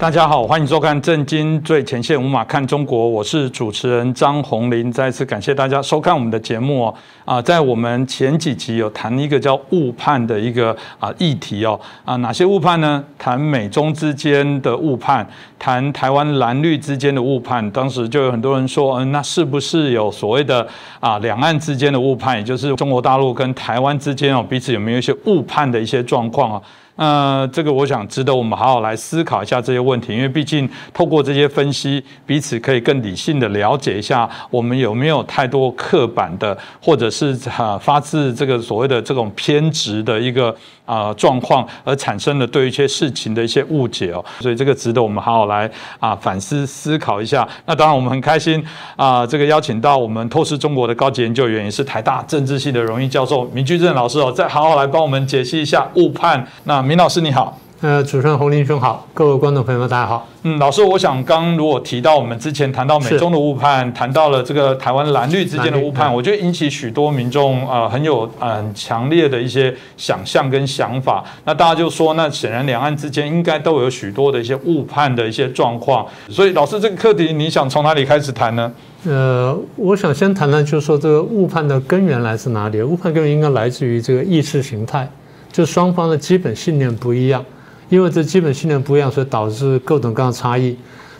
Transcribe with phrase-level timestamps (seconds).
[0.00, 4.90] 大家好，欢迎收看《震惊最前线》，无马看中国，我是主持人张宏林。
[4.90, 6.94] 再次感谢大家收看我们的节目哦。
[7.26, 11.78] 啊，在我们前几集有谈一个叫误判的一个啊议题哦。
[12.06, 13.04] 啊，哪些误判呢？
[13.18, 17.70] 谈美中之间的误判，谈台湾蓝绿之间的误判。
[17.70, 20.66] 当时就有很多人说，嗯，那是不是有所谓的
[20.98, 26.62] 啊两岸之间的误判，也就是中国大陆跟台湾之间哦彼此有没有一些误判的一些状况啊？
[26.96, 40.54] 呃，这个我想值得我们好好来思考一下这些问题，因为毕竟透过这些分析，彼此可以更理性的了解一下我们有没有太多刻板的，或者是啊发自这个所谓的这种偏执的一个
[40.90, 44.24] 啊状况，而产生的对一些事情的一些误解哦。
[44.40, 47.46] 所以这个值得我们好好来啊反思思考一下。
[47.66, 48.60] 那当然我们很开心
[48.96, 56.44] 啊，这个邀请到我们透视中国的高级研究员，也是台大政治系的荣誉教授明居正老师哦，再好好来帮我们解析一下误判。
[56.64, 60.28] 那明老师你好，呃，主持人洪林兄好，各位观众朋友们大家好。
[60.42, 71.24] 嗯，老师，我想刚如果提到我们之前谈到美中的误判，谈到了这个台湾蓝绿之间的误判，我觉得引起许多民众啊很有很强烈的一些想象跟想法。
[71.46, 76.06] 那大家就说，那显然两岸之间应该都有许多的一些误判的一些状况。
[76.28, 78.70] 所以，老师这个课题，你想从哪里开始谈呢？
[79.06, 82.82] 呃，我想先谈谈，就是说这个误判的根源来自哪里？
[82.82, 85.08] 误判根源应该来自于这个意识形态。
[85.50, 87.42] 就双方的基本信念不一样，
[87.90, 90.74] 因为这基本信念不一样，所以导致各种各样的差异。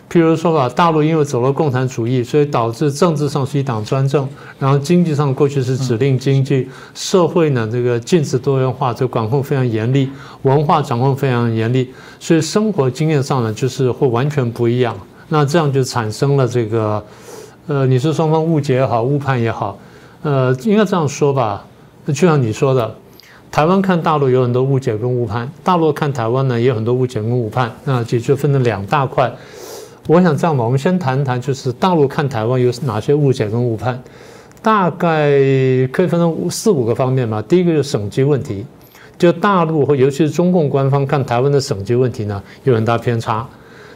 [0.09, 4.27] 譬如说吧，大陆因为走了共产主义，所以导致政治上是一党专政，
[4.59, 10.09] 然后经济上过去是指令经济，社会呢这个禁止多元化，这管控非常严厉，
[10.41, 14.93] 文化掌控非常严厉，所以生活经验上呢就是会完全不一样。
[15.29, 17.01] 那这样就产生了这个，
[17.67, 19.77] 呃，你说双方误解也好，误判也好，
[20.23, 21.65] 呃，应该这样说吧，
[22.07, 22.95] 就像你说的。
[23.51, 29.29] 台湾看大陆有很多误解跟误判，大陆看台湾呢也有很多误解跟误判，那就就分成两大块。
[30.07, 34.01] 我想这样吧，我们先谈谈，就是大陆看台湾有哪些误解跟误判，
[34.61, 35.29] 大概
[35.91, 37.41] 可以分成四五个方面嘛。
[37.41, 38.65] 第一个就是省级问题，
[39.17, 43.45] 就大陆或尤其是中共官方看台湾的省级问题呢有很大偏差。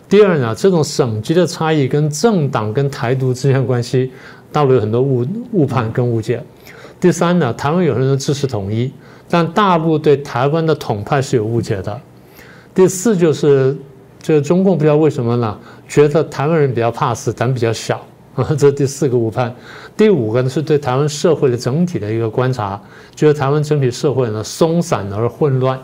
[0.10, 4.12] 第二呢，这种省级的差异跟政党跟台独之间的关系，
[4.52, 6.44] 大陆有很多误误判跟误解。
[7.00, 8.92] 第三呢，台湾有人支持统一。
[9.30, 12.00] 但大陆对台湾的统派是有误解的。
[12.74, 13.75] 第四就是，
[14.22, 18.06] 这个中共不知道为什么呢，觉得台湾人比较怕死，胆比较小
[18.36, 19.53] 啊， 这是第四个误判。
[19.96, 22.80] 第五个呢是对台湾社会的整体的一个观察，
[23.16, 25.80] 觉得台湾整体社会呢松散而混乱。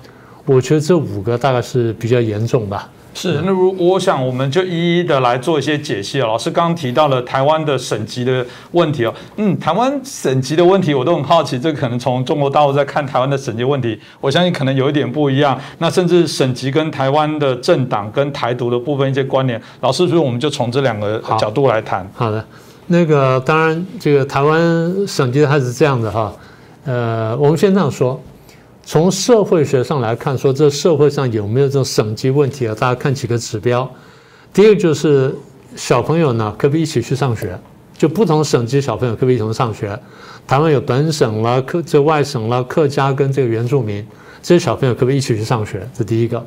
[0.45, 2.89] 我觉得这五个大概是比较严重吧。
[3.13, 6.27] 是，那如我想，我们就一一的来做一些解析啊。
[6.27, 15.59] 老师刚刚提到了台湾的省级的问题哦，嗯，台湾省级的问题，我都很好奇，这可能从中国大陆在看台湾的省级问题，我相信可能有一点不一样。
[15.79, 22.09] 那甚至省级跟台湾的政党跟台独的部分一些关联，老师，所以我们就从这两个角度来谈。
[22.15, 22.43] 好的，
[22.87, 26.33] 那个当然，这个台湾省级它是这样的哈，
[26.85, 28.19] 呃，我们先这样说。
[28.91, 32.75] 从社会学上来看，说这社会上有没有这种省级问题啊？
[32.77, 33.89] 大家看几个指标。
[34.53, 35.33] 第一个就是
[35.77, 37.57] 小朋友呢，可不可以一起去上学？
[37.97, 39.97] 就不同省级小朋友可不可以一同上学？
[40.45, 44.05] 台湾有本省了、客这外省了、客家跟这个原住民，
[44.43, 45.87] 这些小朋友可不可以一起去上学？
[45.97, 46.45] 这第一个。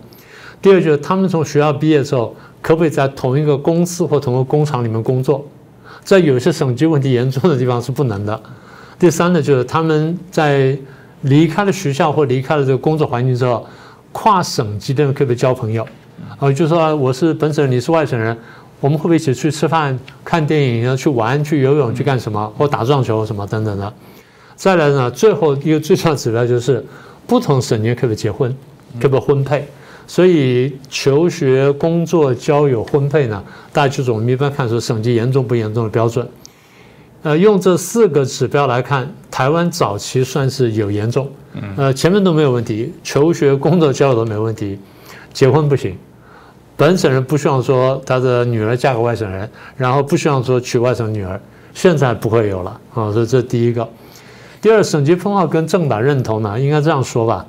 [0.61, 5.43] 第二就是他们从学校毕业之后，可不可以在同一个公司或同一个工厂里面工作？
[6.03, 8.39] 在有些省级问题严重的地方是不能的。
[8.99, 10.79] 第三呢，就是他们在
[11.25, 13.67] 离开了学校或离开了这个工作环境之后，
[14.13, 15.87] 跨省级的可不可以交朋友？
[16.39, 18.37] 啊，就说我是本省人，你是外省人，
[18.81, 23.93] 我们会不会一起去吃饭、看电影、去玩、去游泳、去干什么，或打撞球什么等等的？
[24.55, 26.85] 再来呢，最后一个最重要的指标就是
[27.27, 28.55] 不同省级可不可以结婚，
[29.01, 29.67] 可不可以婚配？
[30.07, 33.43] 所以求学、工作、交友、婚配呢，
[33.73, 36.29] 大家就是我们一般看说省级严重不严重的标准。
[37.25, 41.27] 呃，用这四个指标来看，台湾早期算是有严重，
[41.75, 44.79] 呃，前面都没有问题，求学、工作、交友都没问题，
[45.33, 45.97] 结婚不行，
[46.77, 51.41] 本省人不希望说他的女儿嫁给外省人，然后不希望说娶外省女儿，
[51.73, 53.89] 现在不会有了啊，所以这第一个。
[54.61, 57.47] 第二，省级分化跟政党认同呢，应该这样说吧，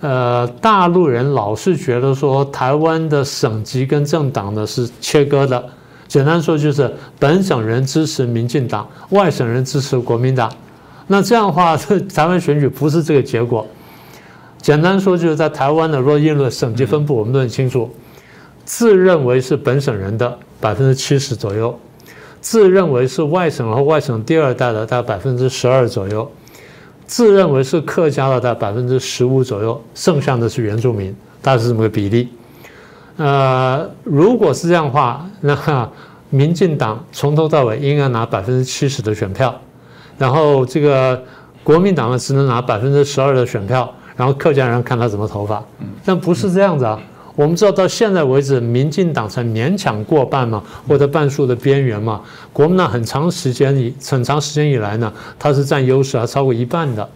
[0.00, 5.62] 呃，大陆人老是觉得说台湾的省级跟政党呢是切割的。
[6.14, 6.88] 简单说就是
[7.18, 10.48] 本省人支持民进党，外省人支持国民党。
[11.08, 13.66] 那这样的话，这台湾选举不是这个结果。
[14.62, 17.92] 简单说就是在台湾的若印了省级分布，我们都很清楚，
[18.64, 21.76] 自认为是本省人的百分之七十左右，
[22.40, 26.30] 自认为是外省和外省第二代的大概百分之十二左右，
[27.08, 31.12] 自认为是客家的大概百分之十五左右，剩下的是原住民，
[31.42, 32.28] 大概是这么个比例。
[33.16, 35.90] 呃，如果是这样的话，那
[36.30, 39.54] 民进党从头到尾应该拿百分之七十的选票，
[40.18, 41.22] 然后这个
[41.62, 45.62] 国民党呢只能拿百分之十二的选票，然后客家人看他怎么投法。
[46.04, 47.00] 但不是这样子啊。
[47.36, 52.20] 我们知道到现在为止，民进党才勉强过半嘛，或者半数的边缘嘛。
[52.52, 57.08] 国民党很长时间以很长时间以来呢，它是占优势，还超过一半的。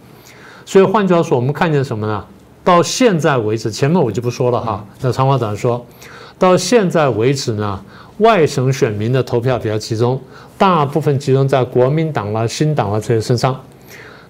[0.67, 2.25] 所以换句话说，我们看见什么呢？
[2.69, 4.85] 到现在为止，前面我就不说了哈。
[5.01, 5.83] 那长话短说，
[6.39, 7.83] 到现在为止呢，
[8.19, 10.21] 外省选民的投票比较集中，
[10.59, 13.59] 大部分集中在国民党啦、新党啦这些身上。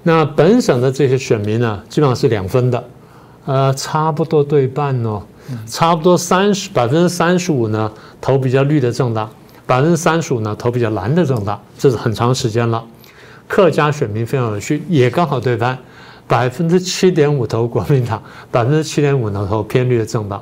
[0.05, 2.85] 那本省的这些选民呢，基本上是两分的，
[3.45, 5.21] 呃，差不多对半哦。
[5.67, 7.91] 差不多三十百分之三十五呢，
[8.21, 9.29] 投比较绿的政党，
[9.67, 12.85] 百分之三十五呢投比较蓝的政党，这是很长时间了。
[13.49, 15.77] 客家选民非常有趣，也刚好对半，
[16.29, 18.23] 百分之七点五投国民党，
[18.53, 20.41] 百分之七点五呢投偏绿的政党。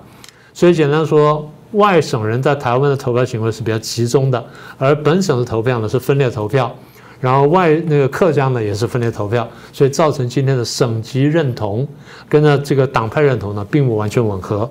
[0.52, 4.44] 所以简单说，外省人在台湾的投票行为是比较集中的，
[4.76, 6.74] 而本省的投票呢是分裂投票。
[7.18, 11.86] 然后外那个客家呢也是分裂投票，所以造成今天的省级认同
[12.28, 14.70] 跟呢这个党派认同呢并不完全吻合。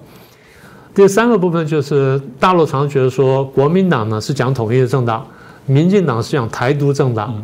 [0.93, 5.25] 第三个部分就是大陆常觉得说国民党呢是讲统一的政党，
[5.65, 7.43] 民进党是讲台独政党。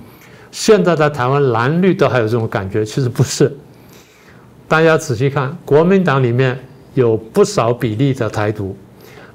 [0.51, 3.51] 现在在台湾蓝绿都还有这种感觉，其实不是。
[4.68, 6.59] 大家仔细看，国民党里面
[6.94, 8.75] 有不少比例的台独，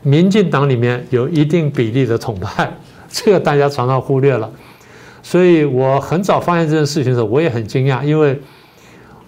[0.02, 2.72] 民进党里面有一定比例的统派，
[3.10, 4.50] 这个大家常常忽略了。
[5.22, 8.40] 所以我很早发现这件事情的时候，我也很惊讶，因为。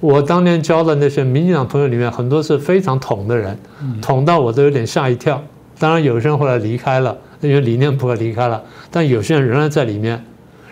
[0.00, 3.58] 我当年交的那些民进党朋友里面，很多是非常统的人，
[4.00, 5.43] 统到我都有点吓一跳。
[5.76, 8.62] 当然，有些人后来离开了，因为理念不合离开了。
[8.93, 10.25] 但有些人仍然在里面。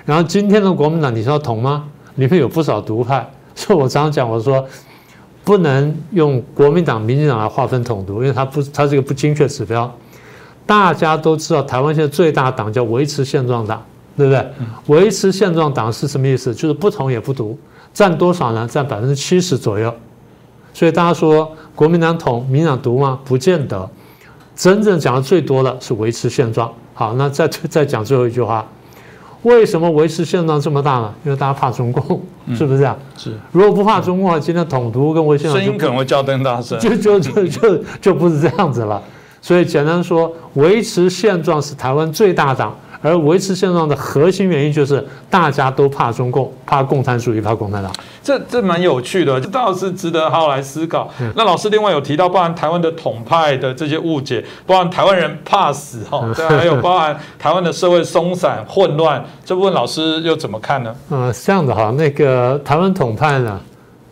[0.06, 1.84] 然后今天的国民党，你说要统吗？
[2.14, 3.28] 里面有不少独派。
[3.54, 4.64] 所以我常常讲，我说
[5.42, 9.92] 不能用国民党、民进党来划分统独，因为它不，它是一个不精确指标。
[10.64, 13.82] 大家都知道，台湾现在最大党叫维持现状党，
[14.16, 14.46] 对不对？
[14.86, 16.54] 维持现状党是什么意思？
[16.54, 17.58] 就是不统也不独。
[17.94, 18.68] 占多少呢？
[18.70, 19.94] 占百分之七十左右，
[20.74, 23.18] 所以大家说国民党统、民党独吗？
[23.24, 23.88] 不见得。
[24.54, 26.70] 真正讲的最多的是维持现状。
[26.92, 28.66] 好，那再再讲最后一句话：
[29.46, 31.14] 为什么维持现状这么大呢？
[31.24, 32.20] 因为大家怕中共，
[32.52, 32.98] 是不是这样？
[33.16, 33.32] 是。
[33.52, 39.00] 如果不怕中共，今天统独跟维持声音可能会叫更大声，就就就就就不是这样子了。
[39.40, 42.74] 所以简单说，维持现状是台湾最大党。
[43.00, 47.92] 而维持现状的核心原因就是大家都怕中共，怕共产主义，怕共产党。
[48.22, 51.08] 这这蛮有趣的，这倒是值得好好来思考。
[51.34, 60.94] 那老师另外有提到，包含台湾的统派的这些误解，包含台湾人怕死哈，对，还有包含台湾的社会松散混乱，这部分老师又怎么看呢？
[61.10, 63.60] 呃，这样的哈，那个台湾统派呢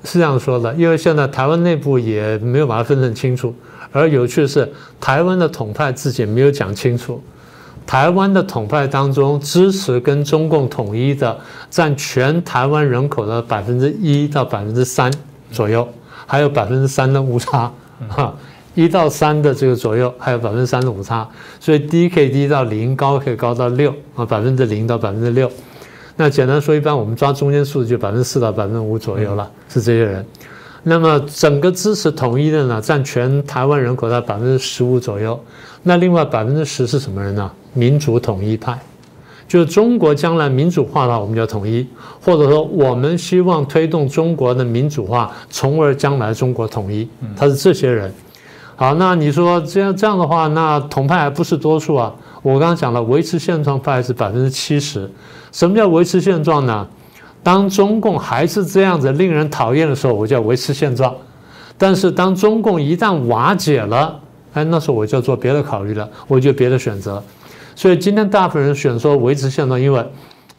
[0.04, 3.52] 是这样说的，因为现在台湾内部也没有把它分得很清楚，
[3.90, 7.20] 而有趣的是，台湾的统派自己没有讲清楚。
[7.86, 11.38] 台湾的统派当中，支持跟中共统一的
[11.70, 15.12] 占全台湾人口的百分之一到百分之三
[15.50, 15.86] 左右，
[16.26, 17.70] 还有百分之三的误差，
[18.08, 18.34] 哈，
[18.74, 21.28] 一到三的这个左右，还有百分之三的误差，
[21.60, 25.50] 所以低可以低到零，高可以高到六啊，百分之零到百分之六。
[26.16, 30.24] 那简单说，一般我们抓中间数就百分之四到百分之五左右了，是这些人。
[30.84, 35.38] 那么整个支持统一的呢，占全台湾人口的百分之十五左右。
[35.82, 37.50] 那另外百分之十是什么人呢？
[37.74, 38.78] 民主统一派，
[39.46, 41.86] 就是中国将来民主化的话，我们叫统一，
[42.24, 48.12] 或者说我们希望推动中国的民主化，从而将来中国统一，他是这些人。
[48.76, 52.12] 好，那你说这样这样的话，那统派还不是多数啊？
[52.42, 55.08] 我刚刚讲了，维持现状派是百分之七十。
[55.52, 56.86] 什么叫维持现状呢？
[57.42, 61.12] 当中共还是这样子令人讨厌的时候，我叫维持现状；
[61.76, 64.18] 但是当中共一旦瓦解了，
[64.54, 67.22] 哎，那时候我就要做别的考虑了，我就别的选择。
[67.74, 70.06] 所以今天大部分人选说维持现状，因为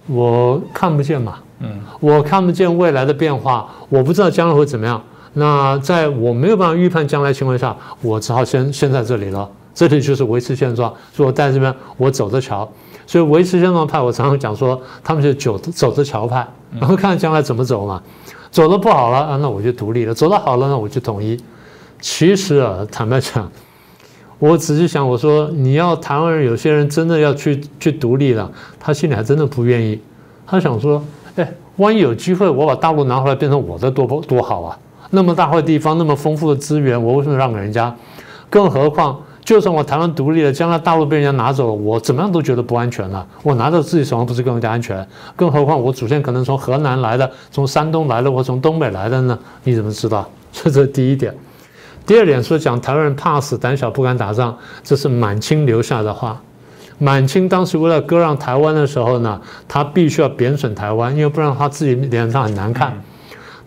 [0.07, 5.01] 我看不见嘛，嗯，我看不见未来的变化，我不知道将来会怎么样。
[5.33, 9.49] 那在我没有办法预判将来情况下，我只好先先在这里了。
[9.73, 12.65] 这里就是维持现状，所以我在这边我走着瞧。
[13.05, 16.47] 所以维持现状派，我常常讲说，他们就走走着瞧派，
[16.79, 18.01] 然后看将来怎么走嘛。
[18.49, 21.37] 走的不好了啊，那我就独立了；走的好了，那我就统一。
[21.99, 23.51] 其实啊，坦白讲。
[24.37, 29.99] 我仔细想，我说你要台湾人，有些人真的要去去独立了，他心里还真的不愿意。
[30.45, 31.01] 他想说，
[31.35, 34.77] 哎，万一有机会，我把大陆拿回来变成我的，多多好啊！
[35.11, 37.95] 那么大块地方，那么丰富的资源，我为什么让给人家？
[38.49, 43.25] 更何况，就算我台湾独立了，将来大陆被人家拿走了，我怎么样都觉得不安全了。
[43.41, 45.07] 我拿到自己手上不是更加安全？
[45.35, 49.39] 更何况我祖先可能从河南来的，从山东来的，或从东北来的呢？
[49.63, 50.29] 你怎么知道？
[50.51, 51.33] 这是第一点。
[52.05, 56.41] 第二点说讲台湾人怕死、胆小、不敢打仗，这是满清留下的话。
[56.97, 62.93] 满清当时为了割让台湾的时候呢，他必须要贬损台湾，因为不然他自己脸上很难看。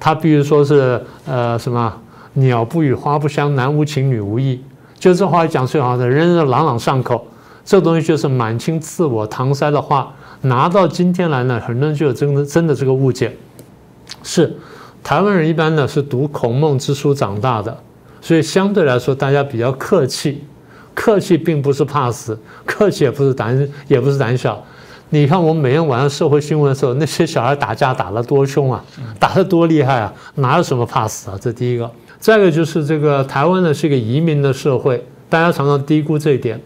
[0.00, 1.92] 他必须说是呃什么
[2.34, 4.62] 鸟不语，花不香，男无情，女无义，
[4.98, 7.26] 就这话讲最好的，人人朗朗上口。
[7.64, 13.36] 这东西就是满清自我搪塞的话，拿到今天来呢，很多人就有真的真的这个误解。
[14.22, 14.56] 是
[15.02, 17.76] 台湾人一般呢是读孔孟之书长大的，
[18.20, 20.44] 所以相对来说大家比较客气。
[20.94, 24.60] 客气并不是怕死，客气也不是胆也不是胆小。
[25.10, 28.84] 你看我们每天晚上社会新闻的时候，那些小孩打架打得多凶啊，
[29.16, 31.38] 打得多厉害啊，哪有什么怕死啊？
[31.40, 31.88] 这第一个。
[32.18, 36.60] 再一个就是这个台湾呢是一个移民的社会，大家常常低估这一点。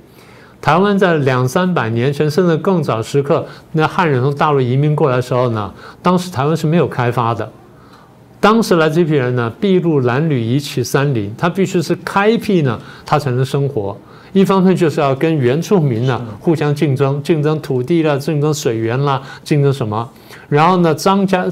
[0.62, 7.52] 台湾在两三百年前甚至更早时刻，那汉人从大陆移民过来的时候呢，当时台湾是没有开发的。
[8.42, 13.96] 当时来这批人呢，筚路蓝缕，一起山林，他必须是开辟呢，他才能生活。
[14.32, 20.10] 一方面就是要跟原住民呢互相竞争，竞争土地啦，竞争水源啦，竞争什么？
[20.48, 21.46] 然后呢，张家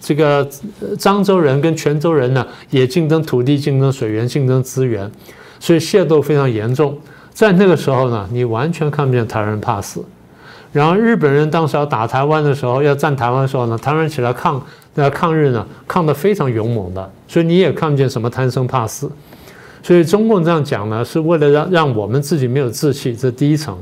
[0.00, 0.48] 这个
[0.96, 5.10] 漳州人跟泉州人呢也竞争土地、竞争水源、竞争资源，
[5.58, 6.96] 所以械斗非常严重。
[7.32, 10.04] 在那个时候呢，你完全看不见台湾人怕死。
[10.72, 14.60] 然后日本人当时要打台湾的时候，要占台湾的时候呢，台湾人起来抗，
[14.94, 19.10] 那抗日呢，抗得非常勇猛的，所以你也看不见什么贪生怕死。
[19.82, 23.76] 所以中共这样讲呢，是为了让让我们自己没有志气，这第一层。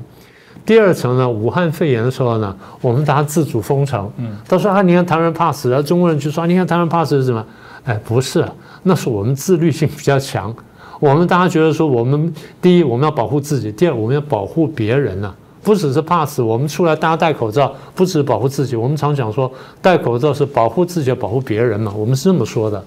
[0.67, 4.11] 第二层呢，武汉肺炎的时候呢，我们大家自主封城。
[4.17, 7.45] 嗯，他说啊，你看台湾人怕死，然后中国人就说，你看台湾怕死是什么？
[7.85, 8.43] 哎，不是，
[8.83, 10.55] 那是我们自律性比较强。
[11.01, 15.35] 我们大家觉得说，我们第一我们要保护自己，第二我们要保护别人呢，
[15.65, 16.41] 不只是怕死。
[16.41, 18.77] 我们出来大家戴口罩，不只是保护自己。
[18.77, 19.51] 我们常讲说，
[19.83, 22.85] 戴口罩是保护自己，保护别人嘛，我们是这么说的。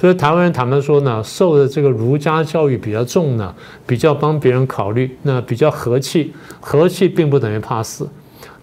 [0.00, 3.54] 所以台湾人坦白说呢，受的这个儒家教育比较重呢，
[3.86, 6.32] 比较帮别人考虑，那比较和气。
[6.60, 8.08] 和气并不等于怕死。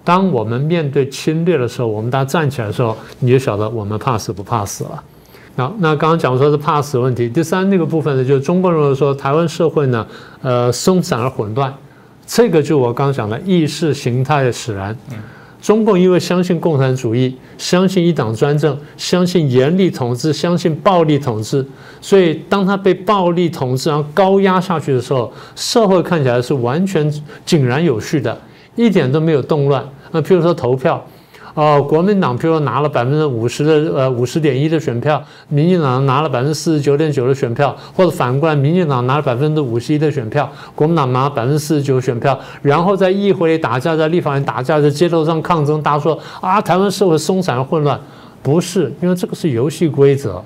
[0.04, 5.04] 当我们面对侵略的时候，我们大家站起来的时候，你就晓得我们怕死不怕死了。
[5.56, 7.28] 那那刚刚讲说是怕死问题。
[7.28, 10.06] 第三那个部分呢，就是中国人说台湾社会呢，
[10.42, 11.74] 呃，松散而混乱。
[12.28, 14.96] 这个就我刚刚讲的意识形态的使然。
[15.62, 21.66] 中共因为相信共产主义，相信一党专政，相信严厉统治，相信暴力统治，
[22.00, 27.12] 所以当他被暴力统治然后高压下去的时候，社会看起来是完全
[27.46, 28.40] 井然有序的，
[28.76, 29.84] 一点都没有动乱。
[30.12, 31.04] 那譬如说投票。
[31.56, 47.98] 哦，国民党譬如拿了百分之五十的呃五十点一的选票，民进党拿了百分之四十九点九的选票，或者反过来，民进党拿了百分之五十一的选票，国民党拿了百分之四十九选票，然后在议会里打架，在立法院打架，在街头上抗争，大家说啊，台湾社会松散混乱，
[48.44, 50.44] 不是，因为这个是游戏规则。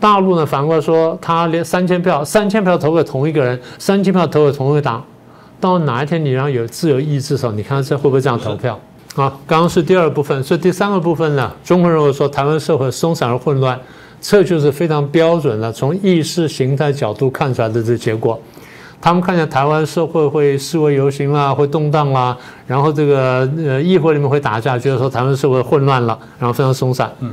[0.00, 5.04] 大陆呢，反过来说，他连三千票，三千票投给同一个人，三千票投给同一个党，
[5.60, 8.80] 到哪一天你让有自由意志的时候，你看这会不会这样投票？
[9.14, 13.78] 好，刚刚是第二部分，所以第三个部分呢，中国人会说台湾社会松散而混乱，
[14.20, 18.40] 这就是非常标准的从意识形态角度看出来的这结果。
[19.02, 22.36] 他们看见台湾社会会示威游行啦，会动荡啦，
[22.66, 27.10] 然后这个呃议会里面会打架，觉得说台湾社会混乱了，然后非常松散。
[27.18, 27.32] 嗯，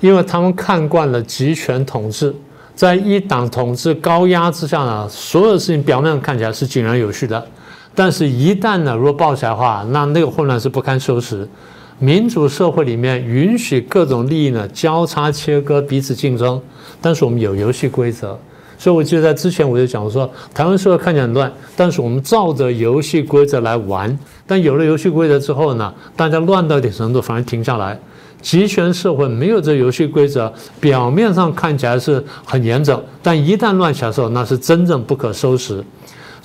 [0.00, 2.34] 因为他们看惯了集权统治，
[2.74, 7.46] 在一党统治高压之下呢，所有事情表面上看起来是井然有序的。
[7.96, 11.48] 但是，一旦呢，如果爆起来的话，那那个混乱是不堪收拾。
[11.98, 16.60] 民主社会里面允许各种利益呢交叉切割、彼此竞争，
[17.00, 18.38] 但是我们有游戏规则。
[18.78, 24.14] 所以我记得在之前我就讲说，台湾社会看起来很乱，但是我们照着游戏规则来玩。
[24.46, 27.98] 但有了游戏规则之后呢，大家乱到一点程度反而停下来。
[28.42, 35.82] 集权社会没有这游戏规则，表面上看起来是很严整，但一旦乱起来的时候，那是真正不可收拾。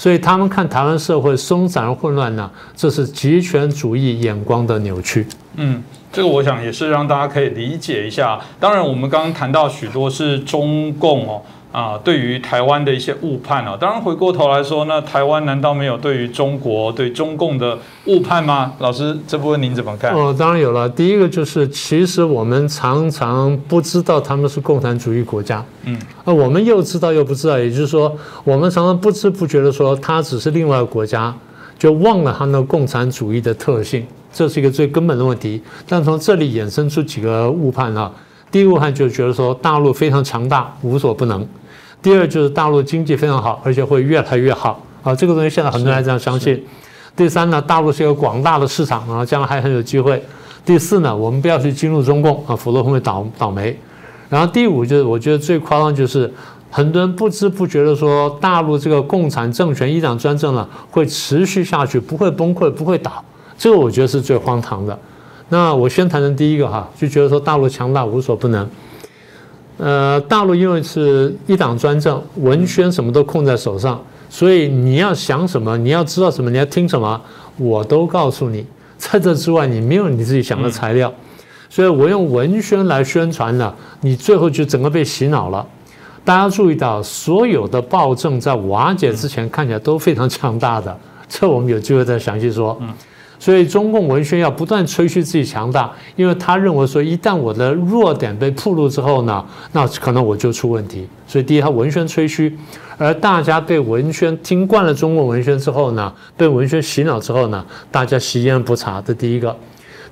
[0.02, 5.28] 所以他们看台湾社会松散而混乱呢，这是极权主义眼光的扭曲。
[5.58, 8.42] 嗯，这个我想也是让大家可以理解一下。
[8.60, 11.44] 当然，我们刚刚谈到许多是中共哦。
[11.72, 18.74] 啊，对于台湾的一些误判啊，当然回过头来说，那台湾难道没有对于中国、对中共的误判吗？
[18.80, 20.14] 老师，这部分您怎么看？
[20.14, 20.90] 哦，当然有了。
[20.90, 25.64] 第一个就是，其实我们常常不知道他们是共产主义国家。
[25.86, 28.14] 嗯，啊，我们又知道又不知道，也就是说，
[28.44, 31.34] 我们常常不知不觉的说，它只是另外一个国家，
[31.80, 35.62] 就忘了它那共产主义的特性，这是一个最根本的问题。
[35.88, 38.12] 但从这里衍生出几个误判啊。
[38.52, 41.48] 第一个误判就觉得说，大陆非常强大，无所不能。
[42.02, 45.16] 第二就是大陆经济非常好，而且会越来越好啊！
[45.16, 46.62] 这个东西现在很多人还这样相信。
[47.16, 50.22] 第三呢，大陆是一个广大的市场啊，将来还很有机会。
[50.66, 53.78] 第四呢，我们不要去进入中共啊，否则会倒倒霉。
[54.30, 56.32] 然后第五就是，我觉得最夸张就是
[56.70, 63.24] 很多人不知不觉的说，大陆这个共产政权一党专政呢会持续下去，不会崩溃，不会倒。
[63.58, 64.98] 这个我觉得是最荒唐的。
[65.52, 68.66] 那我先谈谈第一个哈，就觉得说大陆强大无所不能。
[69.78, 77.20] 呃，大陆因为是一党专政，文宣什么都控在手上，所以你要想什么，你要知道什么，你要听什么，
[77.58, 78.66] 我都告诉你。
[78.98, 81.14] 在这之外，你没有你自己想的材料，
[81.70, 85.68] 所以我用文宣来宣传了，你最后就整个被洗脑了。
[86.24, 92.80] 大家注意到，所有的暴政在瓦解之前看起来都非常强大的，这我们有机会再详细说。
[93.42, 101.08] 所以中共文宣要不断吹嘘自己强大，因为他认为说，一旦我的弱点被暴露之后呢，那可能我就出问题。
[101.26, 102.56] 所以第一，他文宣吹嘘，
[103.00, 109.02] 而大家被文宣听惯了中共文宣之后呢，被文宣洗脑之后呢，大家习烟不查。
[109.02, 109.58] 这第一个。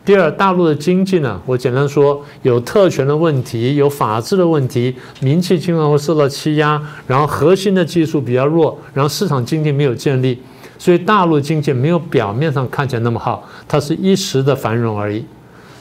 [0.03, 10.41] 第二，大陆的经济呢，我简单说，有特权的问题，有法治的问题，民气经常会受到欺压，然后核心的技术比较弱，然后市场经济没有建立，
[10.79, 15.23] 所以大陆经济没有表面上看起来那么好，它是一时的繁荣而已。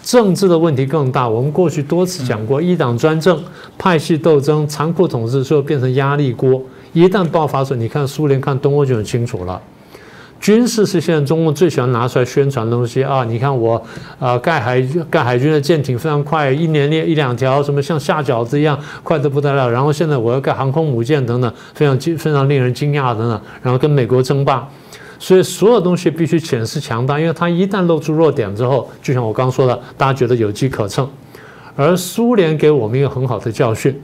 [0.02, 3.40] 政治的问题更大，我们过去多次讲过，一党专政、
[3.78, 6.62] 派系斗争、残酷统治，最后变成压力锅，
[6.92, 9.60] 一旦爆发的时候，你看苏联、看东欧就很清楚了。
[10.40, 13.24] 军事是现在中共最喜欢拿出来宣传的东西啊！
[13.24, 13.82] 你看我，
[14.20, 19.68] 啊，盖海盖海军的舰艇非常快，一年列一两条，什么像下饺子一样快得不得了。
[19.68, 23.40] 然后现在我要盖航空母舰等等，非常惊非常令人惊讶等等。
[23.62, 24.66] 然后跟美国争霸，
[25.18, 31.08] 所以所有东西必须显示强大，因为它一旦露出弱点之后，就像我刚说的，大家觉得有机可乘。
[31.76, 34.00] 而苏联给我们一个很好的教训。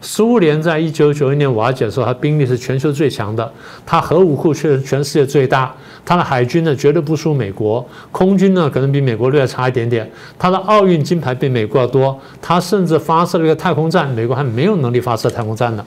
[0.00, 3.50] 苏联在一九九一年瓦解的时候，它兵力是全球最强的，
[3.86, 5.74] 它核武库却是全世界最大，
[6.04, 15.86] 它的海军呢绝对不输美国，空军呢可能比美国略差一点点，它的奥运金牌比美国要多，它甚至发射了一个太空站，美国还没有能力发射太空站呢。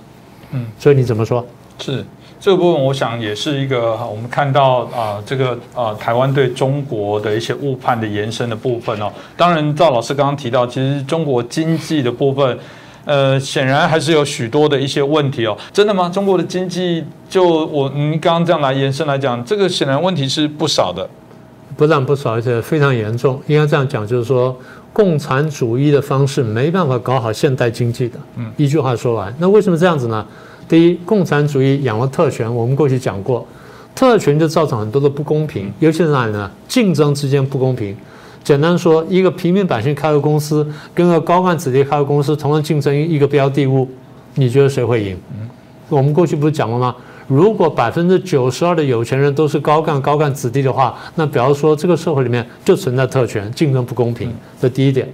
[0.51, 1.45] 嗯，所以你怎么说？
[1.77, 2.03] 是
[2.39, 9.11] 这个部分，我想也是一个我们看到啊，这个啊台湾对中国的一些误判的延伸的部分哦。
[9.35, 12.57] 当然，赵老师刚刚提到，其实中国经济的部分。
[13.09, 15.57] 呃，显然还是有许多的一些问题哦。
[15.71, 16.09] 真的吗？
[16.09, 21.09] 中国的经济就我您刚刚这样来延伸来讲，这个显然问题是不少的，
[21.77, 23.41] 不但不少，而且非常严重。
[23.47, 24.53] 应该这样讲，就是说，
[24.91, 28.19] 共产主义的方式没办法搞好现代经济的。
[28.35, 30.27] 嗯，一句话说完，那为什么这样子呢？
[30.67, 33.45] 第一，共产主义养了特权，我们过去讲过，
[33.95, 36.51] 特权就造成很多的不公平，尤其是哪里呢？
[36.67, 37.95] 竞争之间不公平。
[38.43, 43.89] 简单说，一个平民百姓开个公司，跟个高干子弟开个公司，同样竞争一个标的物，
[44.35, 45.17] 你觉得谁会赢？
[45.89, 46.95] 我们过去不是讲过吗？
[47.27, 54.33] 如果百分之九十二的有钱人都是高干高干子弟的话，那比方说这个社会里面就存在特权，竞争不公平。
[54.61, 55.07] 这第一点。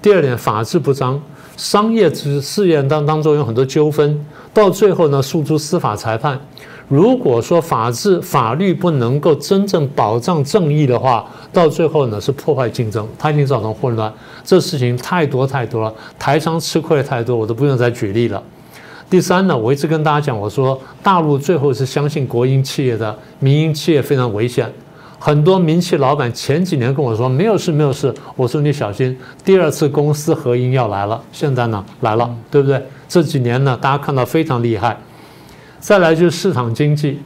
[0.00, 1.20] 第二点，法治不彰，
[1.58, 6.40] 商业之事业当当中有很多纠纷，到最后呢诉诸司法裁判。
[6.86, 14.10] 如果说法治法律不能够真正保障正义的话，到最后呢是破坏竞争，它已经造成混乱。
[14.44, 18.40] 这事情太多太多了，台商吃亏太多，我都不用再举例了。
[19.10, 24.72] 第三呢，我一直跟大家讲，我说大陆最后是相信国营企业的，民营企业非常危险。
[25.20, 31.20] 很多民企老板前几年跟我说没有事没有事，我说你小心，第二次公私合营要来了。
[31.32, 32.80] 现在呢来了，对不对？
[33.08, 34.96] 这几年呢，大家看到非常厉害。
[35.80, 37.18] 再来就是市场经济，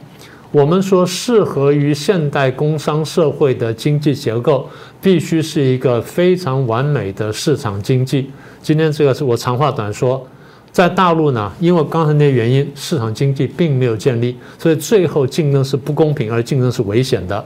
[0.51, 4.67] 我们说适合于现代工商社会的经济结构，
[4.99, 8.31] 必须是一个非常完美的市场经济。
[8.61, 10.25] 今天这个是我长话短说，
[10.71, 17.45] 在大陆呢，因为刚才那些原因，市场经济并没有建立，所以最后竞争是不公平，而竞争是危险的。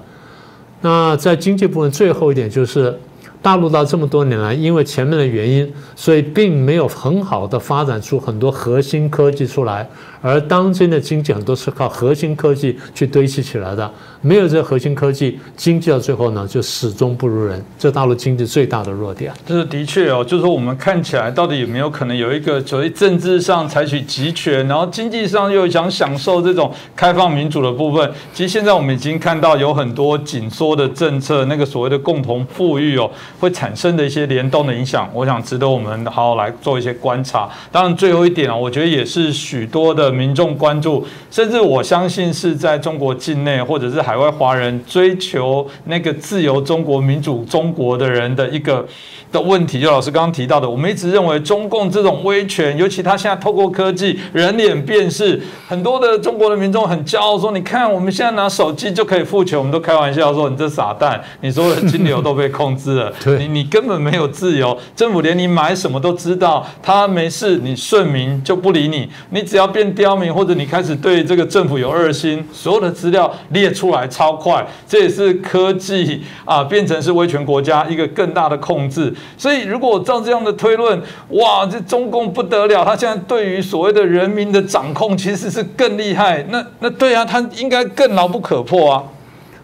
[0.82, 2.98] 那在经济部分最后一点就是。
[3.42, 9.88] 大陆到这么多年来，因为前面的原因，所以并没有很好的发展出很多核心科技出来。
[10.20, 17.64] 而当今的经济很多是靠核心科技去堆砌起来的，没有这核心科技，经济到最后呢就始终不如人。
[17.78, 19.32] 这大陆经济最大的弱点。
[19.46, 28.12] 这是的确哦，就是说我们看起来到底有没有可能有一个所谓政治上采取集权，然后经济上又想享受这种开放民主的部分？
[28.34, 33.10] 其实现在我们已经看到有很多紧缩的政策，那个所谓的共同富裕哦。
[33.40, 37.50] 会产生的一些联动的影响，我想值得我们好好来做一些观察。
[37.72, 48.86] 当然，最后一点啊，我觉得也是许多的民众关注，甚至我相信是在中国境内或者是海外华人追求那个自由中国、民主中国的人的一个
[49.32, 49.80] 的问题。
[49.80, 79.14] 就老师刚刚提到的，我们一直认为中共这种威权，尤其他现在透过科技人脸辨识，很多的中国的民众很骄傲说：“你看，我们现在拿手机就可以付钱。”我们都开玩笑说：“你这傻蛋，你所有的金流都被控制了。”你你根本没有自由，政府连你买什么都知道，他没事，你顺民就不理你，你只要变刁民或者你开始对这个政府有二心，所有的资料列出来超快，这也是科技啊变成是威权国家一个更大的控制。
[79.38, 86.46] 所以如果照这样的推论，哇，这中共不得了，他现在对于所谓的人民的掌控其实是更厉害。
[86.50, 89.04] 那那对啊，他应该更牢不可破啊。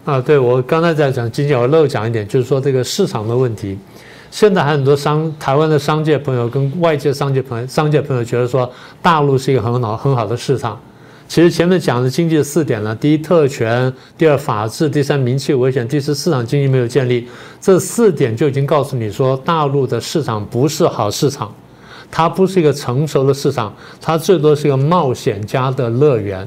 [0.04, 3.78] 啊，对我刚才在讲经济，我漏讲一点，就是说这个市场的问题。
[4.30, 10.78] 现在还很多商台湾的商界朋友跟外界商界朋友商界朋友觉得说，大陆是一个很好很好的市场。
[11.26, 17.26] 其实前面讲的经济四点呢，第一特权，第二法治，第三名气危险，第四市场经济没有建立，
[17.60, 21.50] 这四点就已经告诉你说，大陆的市场不是好市场，
[22.10, 26.46] 它不是一个成熟的市场，它最多是一个冒险家的乐园。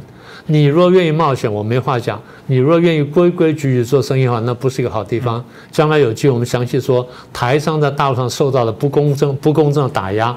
[0.49, 5.43] 你若愿意冒险，我没话讲；你若愿意规规矩矩做生意的话，那不是一个好地方。
[5.71, 10.36] 将来有机会我们详细说台商在大陆上受到的不公正、不公正的打压。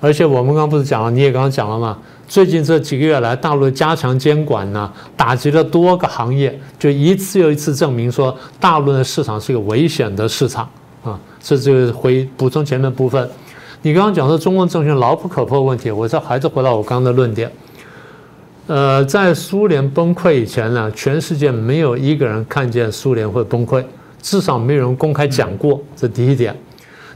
[0.00, 1.98] 而且我们刚刚不是讲了，你也刚刚讲了嘛？
[2.28, 10.68] 最近这几个月来，大陆加强监管呢，打击了多个行业，就一次又一次证明说，大陆的市场是一个危险的市场
[11.04, 11.18] 啊。
[11.40, 13.28] 这就是回补充前面部分。
[13.82, 17.50] 你刚刚讲说中共政权牢不可破问题，我这还是回到我刚刚的论点。
[18.68, 23.84] 呃，在苏联崩溃以前呢，全世界没有一个人看见苏联会崩溃，
[24.22, 25.82] 至少没有人公开讲过。
[25.96, 26.56] 这第一点。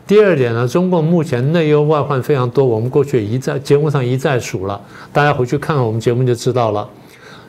[0.09, 4.81] 第二点呢，中共目前内忧外患非常多，我们过去一再节目上一再数了，
[5.13, 6.89] 大家回去看看我们节目就知道了。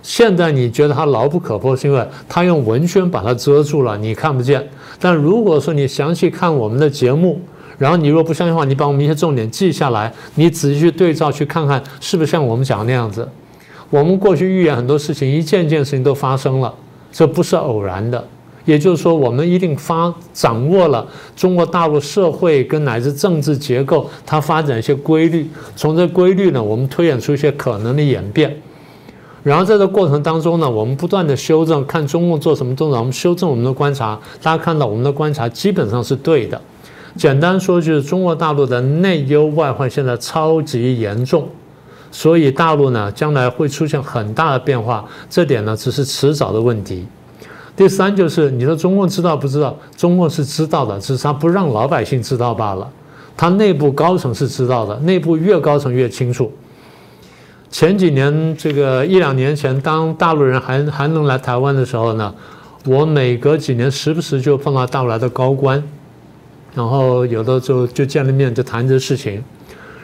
[0.04, 4.66] 现在你觉得它牢不可破，是因为它用文宣把它遮住了，你看不见。
[5.00, 7.42] 但如果说你详细看我们的节目，
[7.78, 13.28] 然后你若不相信的话，你把我们一些重点记下来，你仔细去对照去看看，是不是像我们讲的那样子。
[13.89, 16.73] 我们过去预言很多事情，一件件事情都发生了，
[17.12, 18.23] 这不是偶然的。
[18.65, 28.54] 也就是说，我们一定发掌握了中国大陆社会跟乃至政治结构它发展一些规律，从这规律呢，我们推演出一些可能的演变。
[29.41, 34.19] 然后在这过程当中呢，我们不断的修正，看中共做什么动作，我们修正我们的观察。
[34.41, 36.62] 大家看到我们的观察基本上是对的。
[37.15, 41.47] 简单说就是中国大陆的内忧外患现在超级严重。
[42.12, 47.06] 所以大陆呢，将来会出现很大的变化，这点呢只是迟早的问题。
[47.76, 49.78] 第三就是你说中共知道不知道？
[49.96, 52.89] 中共是知道的，只是他不让老百姓知道罢了。
[53.36, 56.52] 他内部高层是知道的，内部越高层越清楚。
[57.70, 62.34] 前几年这个一两年前，当大陆人还还能来台湾的时候呢，
[62.86, 65.84] 我每隔几年时不时就碰到大陆来的高官，
[66.74, 69.43] 然后有的时候就见了面就谈这事情。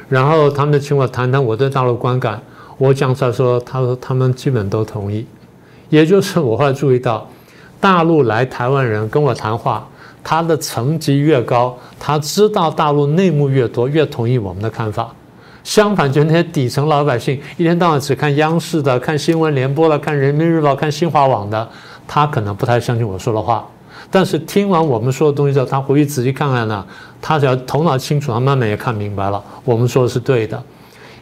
[0.10, 2.42] 然后他们请我谈谈我对大陆观感，
[2.78, 5.26] 我讲出来说，他说他们基本都同意，
[5.90, 7.28] 也就是我后来注意到，
[7.80, 9.88] 大陆来台湾人跟我谈话，
[10.24, 15.14] 他的层级越高，他知道大陆内幕越多，越同意我们的看法。
[15.64, 21.70] 相反，就那些底层老百姓，一天到晚只看央视的、看新闻联播的、看人民日报、看新华网的，
[22.06, 23.66] 他可能不太相信我说的话。
[24.12, 26.86] 但是听完我们说的东西之后，他回去仔细看看呢，
[27.26, 30.62] 他只要头脑清楚，他慢慢也看明白了，我们说的是对的。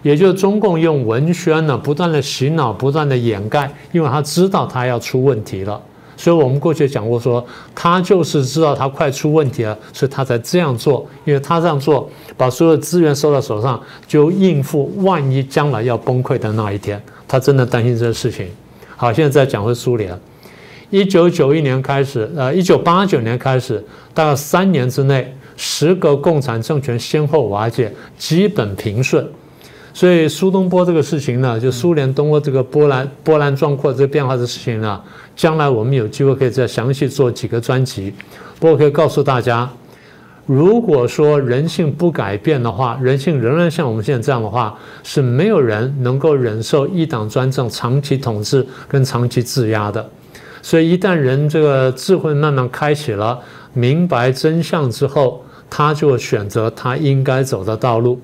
[0.01, 5.79] 也就是中共用文宣呢，不断的洗脑，不断的掩盖，因为他知道他要出问题了。
[6.17, 11.07] 所以我们过去讲过，说他就是知道他快出问题了，所以他才这样做。
[11.23, 16.99] 因为他这样做，把所有的资源收到手上，就应付万一将来要崩溃的那一天。
[17.27, 18.47] 他真的担心这个事情。
[18.97, 20.19] 好，现在再讲回苏联。
[20.89, 23.83] 一九九一年开始，呃，一九八九年开始，
[24.13, 29.27] 大概三年之内，十个共产政权先后瓦解，基本平顺。
[29.93, 35.01] 所以苏东坡这个事情呢，就苏联东欧这个波澜波澜壮阔这个变化的事情呢，
[35.35, 38.13] 将来我们有机会可以再详细做几个专辑。
[38.57, 39.69] 不过可以告诉大家，
[40.45, 50.09] 如果说人性不改变的话，人性仍然像我们现在这样的话，是没有人能够忍受一党专政长期统治跟长期制压的。
[50.61, 53.37] 所以，一旦人这个智慧慢慢开启了，
[53.73, 58.19] 明白真相之后，他就选择他应该走的道路。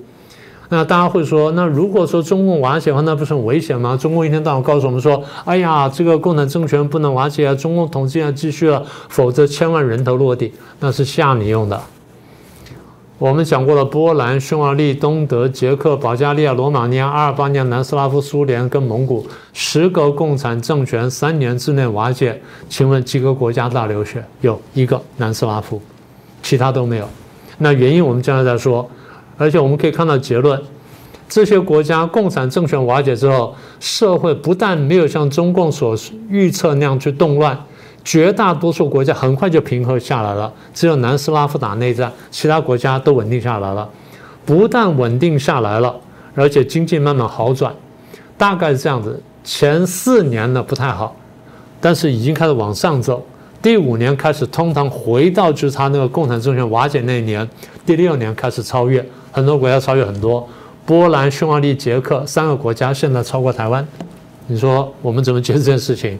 [0.70, 3.96] 那大家会说，那如果说中共瓦解的话，那不是很危险吗？
[3.96, 11.80] 中共一天到晚告诉我们说，哎呀，这个共产政权不能瓦解啊，中共统治要继续了，否则千万人头落地，那是吓你用的。
[13.18, 22.40] 我们讲过了，波兰、匈牙利、东德、捷克、保加利亚、罗马尼亚、阿尔巴尼亚、南斯拉夫、苏联跟蒙古十个共产政权三年之内瓦解。
[22.68, 24.24] 请问几个国家大流血？
[24.40, 25.82] 有一个南斯拉夫，
[26.44, 27.08] 其他都没有。
[27.58, 28.88] 那原因我们将来再说。
[29.36, 30.60] 而且我们可以看到结论：
[31.28, 35.96] 这些国家共产政权瓦解之后，社会不但没有像中共所
[36.30, 37.58] 预测那样去动乱。
[38.08, 43.86] 绝大多数国家很快就平和下来了，只有南斯拉夫打内战，其他国家都稳定下来了。
[44.46, 45.94] 不但稳定下来了，
[46.34, 47.70] 而且经济慢慢好转，
[48.38, 49.22] 大概是这样子。
[49.44, 51.14] 前四年呢不太好，
[51.82, 53.22] 但是已经开始往上走。
[53.60, 57.46] 第五年开始通常回到就是他那个共产政权瓦解那一年。
[57.84, 60.48] 第六年开始超越，很多国家超越很多，
[60.86, 63.86] 波兰、匈牙利、捷克三个国家现在超过台湾。
[64.46, 66.18] 你说我们怎么解释这件事情？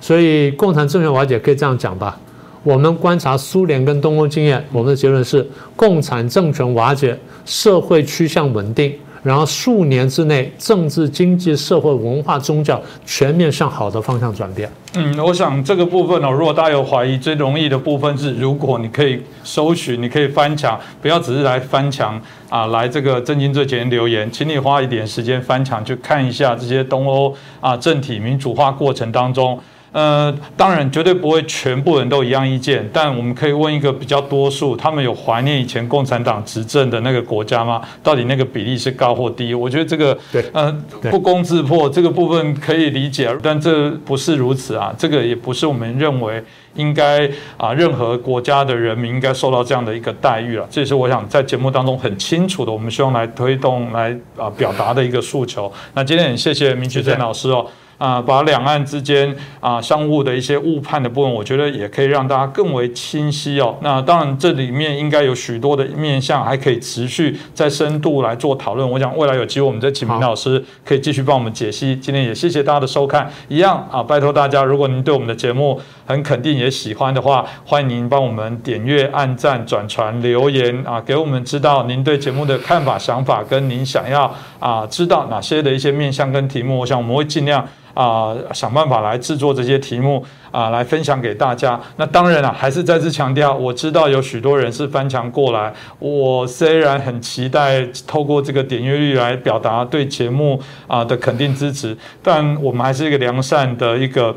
[0.00, 2.18] 所以共产政权瓦解可以这样讲吧。
[2.64, 14.70] 我们观察苏联跟东欧经验，我们的结论是共产政权瓦解，社会趋向稳定，然后数年之内，政治、经济、社会、文化、宗教全面向好的方向转变。
[14.94, 29.58] 嗯，我想这个部分呢，如果大家有怀疑，最容易的部分是，如果你可以搜寻，你可以翻墙，不要只是来翻墙啊，来这个震惊最前留言，请你花一点时间翻墙去看一下这些东欧啊政体民主化过程当中。
[29.98, 37.82] 呃，当然绝对不会全部人都一样意见，但我们可以问一个比较多数，他们有怀念以前共产党执政的那个国家吗？
[38.00, 39.52] 到底那个比例是高或低？
[39.52, 40.72] 我觉得这个对，呃，
[41.10, 46.40] 不攻自破这个部分可以理解，但这不是如此啊，这个也不是我们认为
[46.76, 50.64] 应该啊，任何国家的人民应该受到这样的一个待遇了。
[50.70, 55.72] 这也是我想在节目当中很清楚的，我们希望来推动来啊表达的一个诉求。
[55.94, 57.66] 那今天很谢谢明曲珍老师哦。
[57.98, 63.76] 啊，把两岸之间啊相互的一些误判的部分，我觉得也可以让大家更为清晰哦。
[63.82, 68.88] 那当然，这里面应该有许多的面向，还可以持续在深度来做讨论。
[68.88, 71.96] 我想未来有机会，我们再请明老师可以继续帮我们解析。
[71.96, 86.78] 今天也谢谢大家的收看，一样啊，拜托大家，如果您对我们的节目很肯定也喜欢的话，欢迎您帮我们点阅、按赞、转传、留言啊，给我们知道您对节目的看法、想法，跟您想要啊知道哪些的一些面向跟题目。
[86.78, 87.66] 我想我们会尽量。
[87.98, 91.80] 啊，想办法来制作这些题目啊，来分享给大家。
[91.96, 95.74] 那当然了，还是再次强调，我知道有许多人是翻墙过来。
[95.98, 104.32] 我虽然很期待透过这个点阅率来表达对节目啊的肯定支持，但我们还是一个良善的一个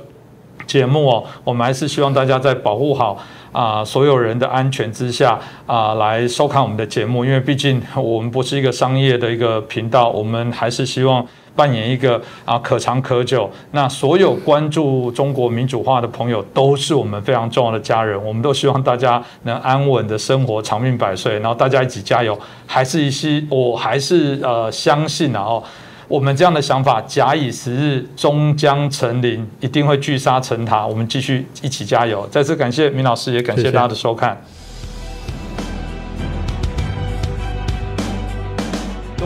[0.66, 1.24] 节目哦。
[1.44, 3.16] 我们还是希望大家在保护好
[3.52, 11.24] 啊所有人的安全之下啊来收看我们的节目，因为毕竟我们不是一个商业的一个频道，我们还是希望。
[11.56, 22.38] 扮演一个啊可长可久，那所有关注中国民主化的朋友都是我们非常重要的家人，我们都希望大家能安稳的生活，长命百岁，然后大家一起加油。
[22.66, 25.64] 还是一些，我还是呃相信啊哦，
[26.08, 30.88] 我们这样的想法，假以时日，终将成林，一定会聚沙成塔。
[30.88, 32.26] 我们继续一起加油。
[32.32, 34.42] 再次感谢明老师，也感谢大家的收看。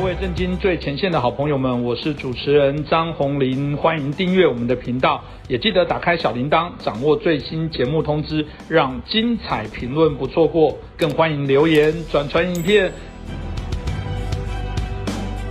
[0.05, 12.91] 各位震惊最前线的好朋友们，我是主持人张红林，欢迎订阅我们的频道，也记得打开小铃铛，掌握最新节目通知，让精彩评论不错过，更欢迎留言转传影片。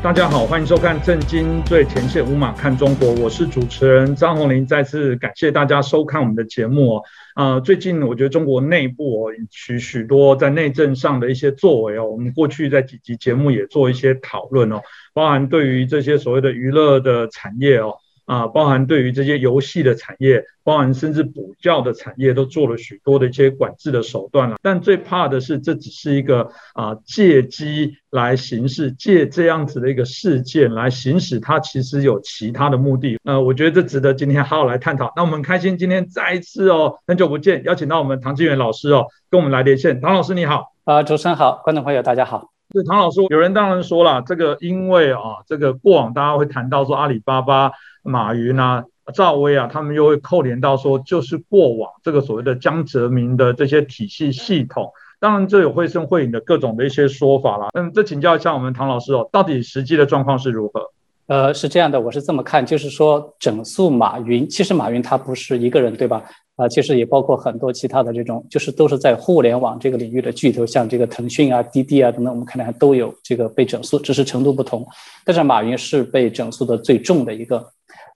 [0.00, 7.02] 大家好，欢迎收看《震惊最前线》，五马看中国，我是主持人张红林，再次感谢大家收看我们的节目。
[7.34, 14.80] 啊，最近我觉得中国内部哦，许许多在内政上的一些作为哦，我们过去在几集节目也做一些讨论哦，
[15.12, 17.96] 包含对于这些所谓的娱乐的产业哦。
[18.26, 24.56] 啊，包含对于这些游戏的产业，包含甚至补教的产业，都做了许多的一些管制的手段了。
[24.62, 33.18] 但最怕的是，这只是一个啊借机来行事，借这样子的一个事件来行使，它其实有其他的目的。
[33.24, 35.12] 呃，我觉得这值得今天好好来探讨。
[35.14, 40.00] 那我们开心今天再一次哦，很久不见，邀请到我们唐志远老师哦，跟我们来连线。
[40.00, 42.52] 唐老师你好，啊，主持人好，观众朋友大家好。
[42.72, 47.70] 对唐老师，有人当然说了，这个因为啊，这个过往大家会谈到说阿里巴巴。
[48.04, 57.68] 马云啊，赵薇啊，他们又会扣连到说，就是过往这个所谓的江泽民的这些体系系统，当然这有绘声绘影的各种的一些说法啦。
[57.74, 60.90] 嗯，这请教一下我们唐老师哦，到底实际的状况是如何？
[61.26, 66.22] 呃，是这样的，我是这么看，就是说整肃马云，其实马云他不是一个人，对吧？
[66.56, 74.86] 啊，其实也包括很多其他的这种，就是都是在互联网这个领域的巨头，像这个腾讯啊、滴滴啊等等，我们看来都有这个被整肃，只是程度不同。
[75.24, 77.64] 但是马云是被整肃的最重的一个。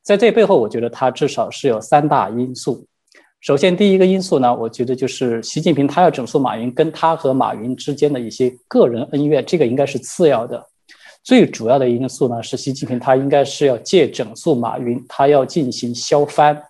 [0.02, 2.87] 在这背后，我觉得它至少是有三大因素。
[3.40, 10.64] 首先，第一个因素呢，我觉得就是习近平他要整肃马云，跟他和马云之间的一些个人恩怨，这个应该是次要的。
[11.22, 16.61] 最主要的因素呢，是习近平他应该是要借整肃马云，他要进行削藩。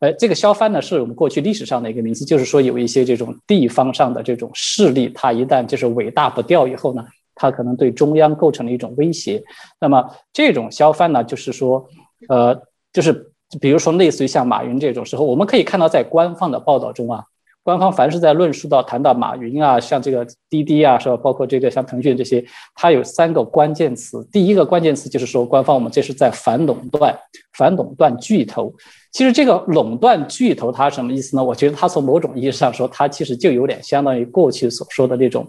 [0.00, 9.42] 呃，这个削藩呢，是我们过去历史上的一个名词，就是说有一些这种地方上的这种势力，他一旦就是尾大不掉以后呢，他可能对中央构成了一种威胁。
[9.80, 11.88] 那么这种削藩呢，就是说，
[12.28, 12.62] 呃。
[12.92, 17.24] 就是比如说类似于像马云这种时候，我们可以看到在官方的报道中啊。
[17.64, 21.16] 官方凡是在论述到谈到马云啊，像这个滴滴啊，是吧？
[21.16, 22.44] 包括这个像腾讯这些，
[22.76, 24.24] 它有三个关键词。
[24.30, 27.18] 第一个关键词就是说，官方我们这是在反垄断，
[27.58, 28.72] 反垄断巨头。
[29.10, 31.42] 其实这个垄断巨头它什么意思呢？
[31.42, 35.48] 我觉得它从某种意义上说，它其实就有点相当于过去所说的那种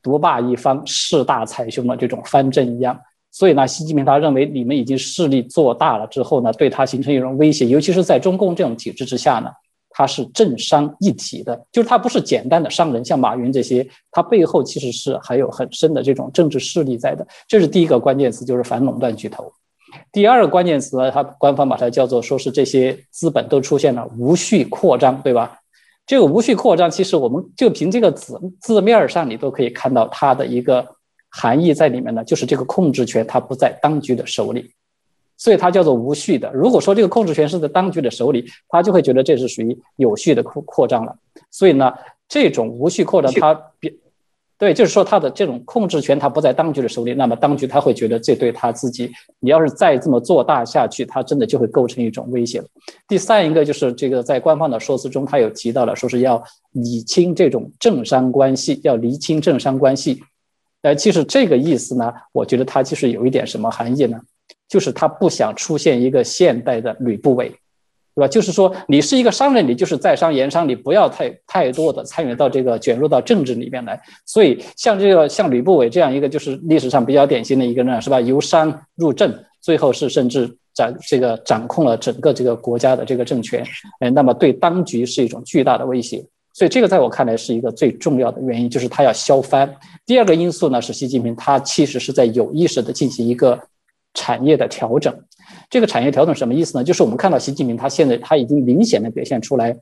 [0.00, 2.96] 独霸一方、势大财雄的这种藩镇一样。
[3.30, 9.50] 所以呢，习近平他认为你们已经势力做大了之后呢，对他形成一种威胁，尤其是在中共这种体制之下呢。
[9.92, 17.26] 它是政商一体的，就是它不是简单的商人，像马云这些，它背后其实是还有很深的这种政治势力在的。
[17.48, 19.52] 这是第一个关键词，就是反垄断巨头。
[20.12, 25.58] 第二个关键词呢，它官方把它叫做说是这些资本都出现了无序扩张，对吧？
[26.06, 30.86] 这个无序扩张，其实我们就凭这个字字面上，你都可以看到它的一个
[31.30, 34.70] 含义在里面呢，就是这个控制权它不在当局的手里。
[35.42, 36.52] 所以它叫做无序的。
[36.52, 41.16] 如果说这个控制权是在当局的手里，他就会觉得这是属于有序的扩扩张了。
[41.50, 41.94] 所以呢，
[42.28, 43.98] 这种无序扩张，它比
[44.58, 52.66] 对，就是说它的这种控制权它不在当局的手里，那么当局他会觉得这对他自己，你要是再这么做大下去，他真的就会构成一种威胁了。
[53.08, 60.22] 第三一个就是这个在官方的说辞中，他有提到了，说是要理清这种政商关系，要厘清政商关系。
[60.82, 64.18] 呃，其实这个意思呢，我觉得它其实有一点什么含义呢？
[64.68, 67.48] 就是他不想出现一个现代的吕不韦，
[68.14, 68.28] 对吧？
[68.28, 74.00] 就是说，你是一个商人，你就是在商言商，你不要太太多的参与到这个卷入到政治里面来。
[74.24, 78.20] 所以，像这个像吕不韦这样一个，就是历史上比较典型的一个人，是吧？
[78.20, 83.66] 由商入政，最后是甚至掌这个掌控了整个这个国家的这个政权，
[83.98, 86.24] 哎，那么对当局是一种巨大的威胁。
[86.52, 89.74] 所以，这个在我看来是一个最重要的原因，就是他要削藩。
[90.04, 93.60] 第二个因素呢，是习近平他其实是在有意识的进行一个。
[94.12, 95.16] 产业的调整，
[95.70, 96.82] 这个产业调整什么意思呢？
[96.82, 99.78] 就是我们看到习近平他现在他已经明显的表现出来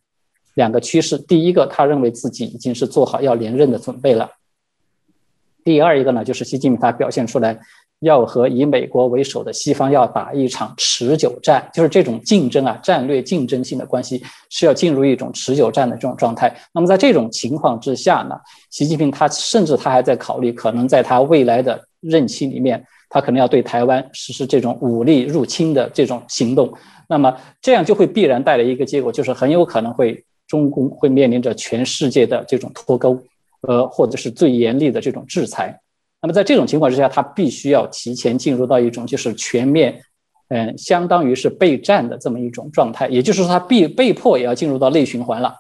[0.53, 1.17] 两个趋势。
[1.17, 4.29] 第一个，他认为自己已经是做好要连任的准备了。
[5.65, 7.59] 第二一个呢，就是习近平他表现出来
[8.01, 16.55] 要和以美国为首的西方要打一场持久战，就是这种竞争啊，战略竞争性的关系是要进入一种持久战的这种状态。
[16.73, 18.37] 那么在这种情况之下呢，
[18.71, 22.85] 习近平他甚至他还在考虑，可能在他未来的任期里面。
[23.11, 26.71] 他可能要对台湾实施这种武力入侵的这种行动，
[27.09, 33.19] 那么这样就会必然带来一个结果，就是很有可能会中共会面临着全世界的这种脱钩，
[33.63, 35.81] 呃，或者是最严厉的这种制裁。
[36.21, 40.03] 那么在这种情况之下，他必须要提前进入到一种就是全面，
[40.49, 45.55] 嗯，相当于是备战的这么一种状态，也就是说他必被迫也要进入到内循环了。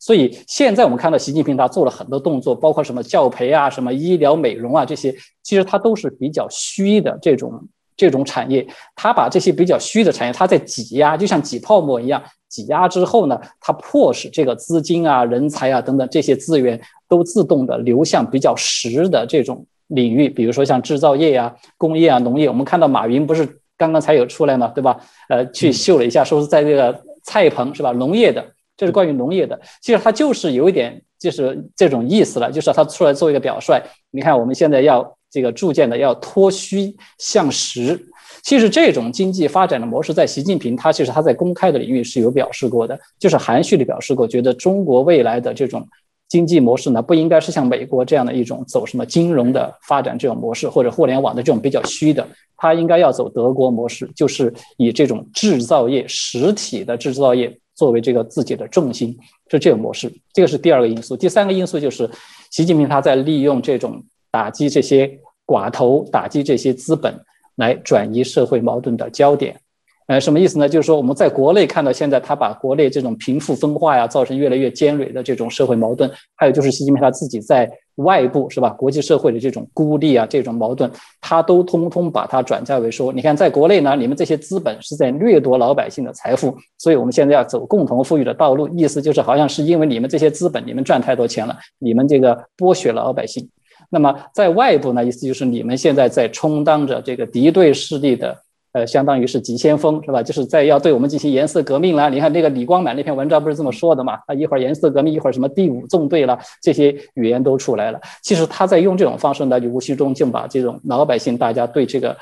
[0.00, 8.66] 所以现在我们看到习近平他做了很多动作，包括什么教培啊、什么医疗美容啊这些，其实他都是比较虚的这种这种产业。
[8.94, 22.48] 他把这些比较虚的产业，他在挤压，就像挤泡沫一样，挤压之后呢，他迫使这个资金啊、人才啊等等这些资源都自动的流向比较实的这种领域，比如说像制造业啊、工业啊、农业。
[22.48, 24.98] 我们看到马云不是刚刚才有出来嘛，对吧？
[25.28, 27.92] 呃，去秀了一下，说是在这个菜棚是吧？
[27.92, 28.44] 农业的。
[28.76, 33.74] 这是关于农业的，其实他就是有一点，就是这种意思了，就是他出来做一个表率。
[34.12, 38.00] 你看，我们现在要这个逐渐的要脱虚向实。
[38.44, 45.84] 其实这种经济发展的模式，在习近平他其实他在公开的领域是有表示过的，就是含蓄的表示过，觉得中国未来的这种
[46.28, 57.58] 经济模式呢，不应该是像美国这样的一种走什么金融的发展这种模式，或者互联网的这种比较虚的，他应该要走德国模式，就是以这种制造业实体的制造业。
[57.74, 59.16] 作为这个自己的重心
[59.48, 61.16] 是这种模式，这个是第二个因素。
[61.16, 62.10] 第三个因素就是，
[62.50, 65.08] 习近平他在利用这种打击这些
[65.46, 67.14] 寡头、打击这些资本，
[67.54, 69.60] 来转移社会矛盾的焦点。
[70.08, 70.66] 呃，什么意思呢？
[70.66, 80.90] 就是说，我们在国内看到现在，他把国内这种贫富分化呀，造成越来越尖锐的这种社会矛盾，还有就是习近平他自己在外部是吧，国际社会的这种孤立啊，这种矛盾，
[81.20, 93.46] 他都通通把它转嫁为说，你看，在国内呢，你们这些资本是在掠夺老百姓的财富，所以我们现在要走共同富裕的道路，意思就是好像是因为你们这些资本，你们赚太多钱了，你们这个剥削了老百姓。
[93.90, 98.34] 那么在外部呢，意思就是你们现在在充当着这个敌对势力的。
[98.78, 100.22] 呃，相当于是急先锋是吧？
[100.22, 102.08] 就是在要对我们进行颜色革命了。
[102.08, 104.12] 你看那个李光满那篇文章不是这么说的嘛？
[104.26, 108.00] 啊，一会儿颜色革命，一会儿什么第五纵队了，这些语言都出来了。
[108.22, 112.16] 其实他在用这种方式呢，就无形中就把这种老百姓大家对这个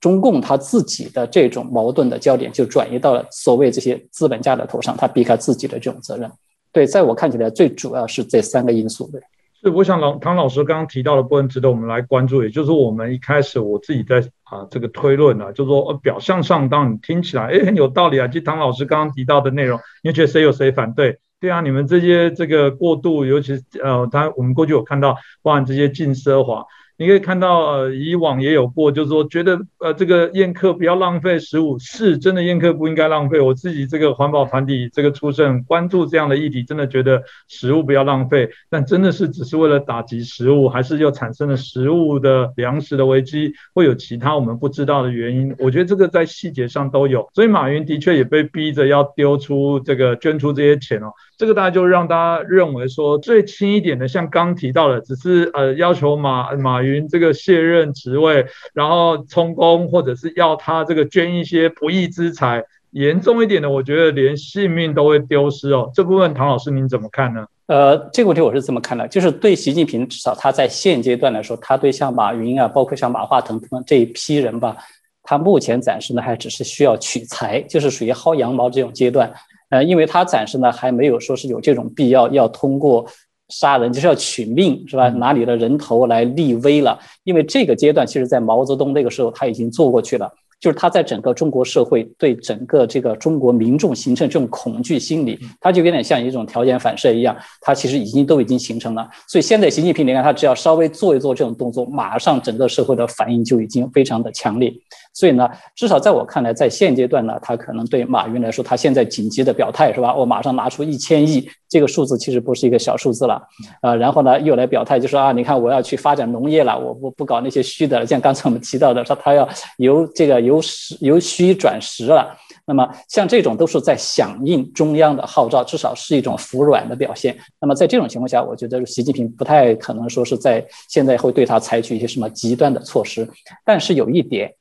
[0.00, 6.30] 中共他自己的这种矛盾的焦点就转移到了所谓这些资本家的头上，他避开自己的这种责任。
[6.72, 9.08] 对，在我看起来，最主要是这三个因素。
[9.10, 9.20] 对，
[9.62, 14.22] 所以我想老唐老师刚刚提到的部分值得我们来关注，也就是我们一开始我自己在。
[14.52, 21.18] 啊这个推论啊，就是说表象上当你听起来哎很有道理啊，就唐老师刚刚提到的内容，你觉得谁有谁反对？
[21.40, 26.64] 对啊，你们这些这个过度，尤其是呃，他我们过去有看到，包含这些禁奢华。
[27.02, 33.40] 你可以看到，呃，以往也有过，就是说觉得，呃，这个宴客不要浪费食物，是真的宴客不应该浪费。
[33.40, 38.48] 我自己这个环保团体这个出身，关注这样的议题，真的觉得食物不要浪费。
[38.70, 45.52] 但真的是只是为了打击食物，还是又产生了食物的粮食的危机，会有其他我们不知道的原因？
[45.58, 47.28] 我觉得这个在细节上都有。
[47.34, 51.10] 所以马云的确也被逼着要丢出这个捐出这些钱哦。
[51.36, 56.91] 这个大家就让大家认为说，最轻一点的，像刚提到的，只是呃要求马马云。
[56.92, 65.90] 云这个卸任职位，然后充公，或者是要他这个捐一些不义之财，严重一点的，我觉得连性命都会丢失哦。
[65.94, 67.46] 这部分唐老师您怎么看呢？
[67.66, 74.76] 呃，这个问题我是这么看的，就是对习近平，至少他在现阶段来说，他对像马云啊，包括像马化腾这一批人吧，
[75.22, 79.32] 他目前暂时呢还只是需要取财，就是属于薅羊毛这种阶段。
[79.70, 83.06] 呃，因为他暂时呢还没有说是有这种必要要通过。
[83.52, 85.10] 杀人就是要取命，是吧？
[85.10, 86.98] 拿你的人头来立威了。
[87.24, 90.28] 因为这个阶段，其实在毛泽东那个时候他已经做过去了。
[90.62, 99.08] 就是他在整个中国社会对整个这个中国民众形成这种恐惧心理，他就有点像一种条件反射一样，他其实已经都已经形成了。
[99.26, 104.72] 所以现在习近平，你看他只要稍微做一做这种动作，马上整个社会的反应就已经非常的强烈。
[105.12, 110.14] 所以呢，至少在我看来，在现阶段呢，他可能对马云来说，他现在紧急的表态是吧？
[110.14, 113.42] 我马上拿出一千亿，这个数字其实不是一个小数字了，
[113.80, 119.48] 啊，然后呢又来表态，就说啊，你看我要去发展农业了，我不不搞那些虚的，像刚才我们提到的，说他要
[119.78, 122.36] 由这个由实由虚转实了。
[122.66, 127.34] 那么像这种都是在响应中央的号召，至少是一种服软的表现。
[127.58, 133.26] 那么在这种情况下，我觉得习近平不太可能说是在现在会对他采取一些什么极端的措施。
[133.64, 134.52] 但是有一点。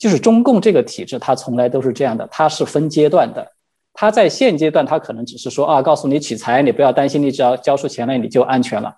[0.00, 3.46] 就是中共这个体制，它从来都是这样的，它是分阶段的。
[3.92, 8.94] 他在现阶段，他可能只是说啊，告诉你取财，你不要担心，你只要交出钱来，你就安全了。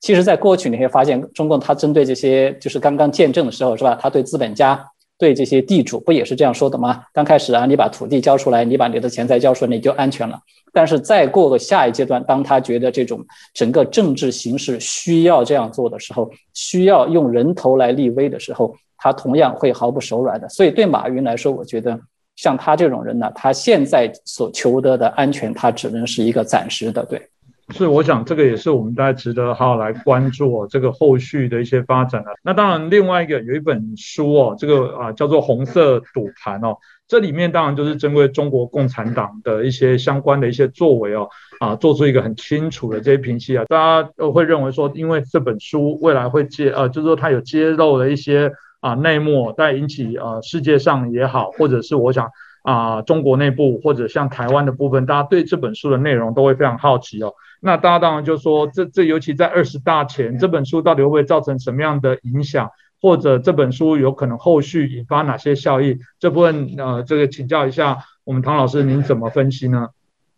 [0.00, 3.96] 其实，在过去你会发现，中共他针对这些就是刚刚建政的时候，是吧？
[4.00, 4.84] 他对资本家、
[5.16, 7.02] 对这些地主，不也是这样说的吗？
[7.12, 10.38] 刚开始啊，你把土地交出来，你把你的钱财交出来，你就安全了。
[10.72, 13.24] 但是再过个下一阶段，当他觉得这种
[13.54, 18.74] 整个政治形势需要这样做的时候，需要用人头来立威的时候。
[19.04, 21.98] 他同样会毫不手软的，所以对马云来说，我觉得
[22.42, 27.04] 像他这种人呢，他现在所求得的安全，他只能是一个暂时的。
[27.04, 27.28] 对，
[27.68, 32.32] 是我想这个也是我们大家值得好好来关注哦这个后续的一些发展啊。
[32.42, 36.76] 那当然，另外一个有一本书哦，这个啊叫做《红色赌盘》哦，
[37.06, 41.28] 这里面当然就是针对中国共产党的一些相关的一些作为哦，
[41.60, 43.64] 啊做出一个很清楚的这些评析啊。
[43.68, 48.50] 大家都会认为说，因为这本书未来会揭呃，就是说它有揭露了一些。
[48.82, 52.28] 啊，内幕在引起呃世界上也好，或者是我想
[52.62, 57.32] 啊中国内部或者像台湾的部分，大家对这本书的内容都会非常好奇哦。
[57.60, 62.68] 那大家当然就说，这这尤其在二十大前，这本书到底会不会造成什么样的影响，
[63.00, 66.00] 或者这本书有可能后续引发哪些效益？
[66.18, 69.90] 这部分呃，这个请教一下我们唐老师，您怎么分析呢？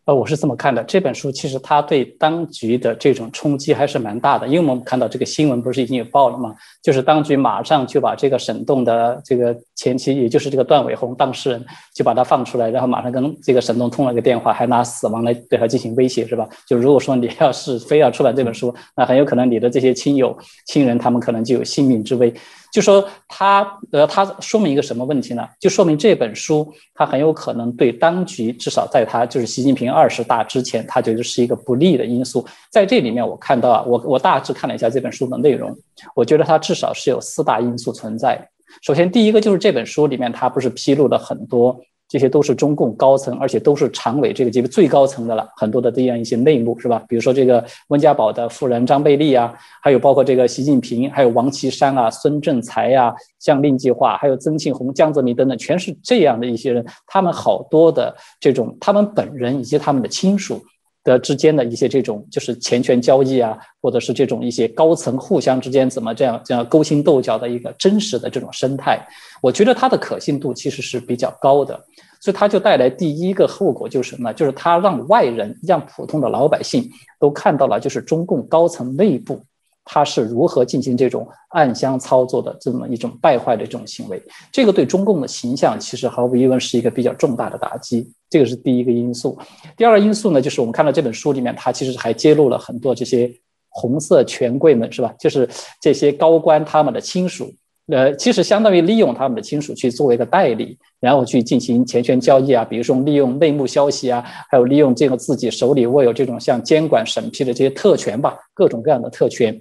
[0.06, 6.54] 呃，我是这么看的，这本书其实它对当局的这种冲击还是蛮大的，因为我们看到这个新闻不是已经有报了吗？
[6.82, 16.46] 就是当局马上就把这个沈栋的这个前妻，也就是这个段伟宏当事人，就把他放出来，然后马上跟这个沈栋通了个电话，还拿死亡来对他进行威胁，是吧？
[16.66, 20.36] 就如果说你要是非要出版这本书，那很有可能你的这些亲友、
[20.66, 22.34] 亲人他们可能就有性命之危。
[22.74, 25.48] 就说他呃，他说明一个什么问题呢？
[25.60, 32.44] 就说明这本书它很有可能对当局，至少在他就是习近平二十大之前，他觉得是一个不利的因素。
[32.72, 35.72] 在这里面，我看到啊，我我大致看了一下这本书的内容，
[36.16, 38.50] 我觉得它至少是有四大因素存在。
[38.82, 41.80] 首先，第一个就是这本书里面，它不是披露了很多。
[42.14, 47.02] 这些都是中共高层，而且都是常委这个级别最高层的了，很多的这样一些内幕是吧？
[47.08, 49.52] 比如说这个温家宝的夫人张贝丽啊，
[49.82, 56.86] 还有包括这个习近平，还有王岐山啊、孙政才呀、像令计划，还有曾庆红、江泽民等等，全是这样的一些人。
[57.08, 60.62] 他们好多的这种，他们本人以及他们的亲属。
[61.04, 68.98] 的之间的一些这种就是钱权交易啊，或者是这种一些高层互相之间怎么这样这样勾心斗角的一个真实的这种生态，
[69.42, 71.78] 我觉得它的可信度其实是比较高的，
[72.24, 74.34] 所以它就带来第一个后果就是什么呢？
[74.34, 79.38] 就是它让外人让普通的老百姓都看到了，就是中共高层内部。
[79.84, 84.22] 他是如何进行这种暗箱操作的这么一种败坏的这种行为？
[84.50, 88.10] 这个对中共的形象其实毫无疑问是一个比较重大的打击。
[88.30, 89.38] 这个是第一个因素。
[89.76, 93.30] 第二个因素呢，就是我们看到这本书里面，它其实还揭露了很多这些
[93.68, 95.14] 红色权贵们，是吧？
[95.20, 95.46] 就是
[95.82, 97.52] 这些高官他们的亲属，
[97.88, 109.54] 呃，其实相当于利用他们的亲属去作为一个代理，然后去进行钱权交易啊，比如说利用内幕消息啊，还有利用这个自己手里握有这种像监管审批的这些特权吧，各种各样的特权，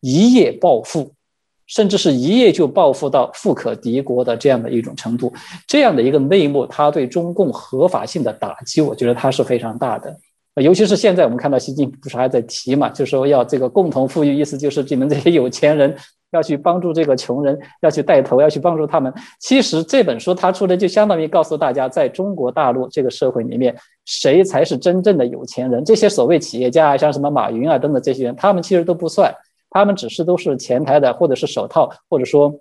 [0.00, 1.12] 一夜暴富，
[1.66, 5.30] 甚至是一夜就暴富到富可敌国的这样的一种程度，
[5.66, 10.18] 这样的一个内幕，它对中共合法性的打击，我觉得它是非常大的。
[10.62, 15.94] 尤其是现在我们看到习近平不是还在提嘛，就说要这个共同富裕，意思就是你们这些有钱人。
[16.32, 19.12] 要去帮助这个穷人，要去带头，要去帮助他们。
[19.38, 23.74] 其实这本书他出的就相当于告诉大家，在中国大陆这个社会里面，
[24.04, 25.84] 谁才是真正的有钱人？
[25.84, 29.34] 这些所谓企业家啊，像什么马云啊等等这些人，他们其实都不算，
[29.70, 32.52] 他们只是都是前台的，或者是手套，或者说。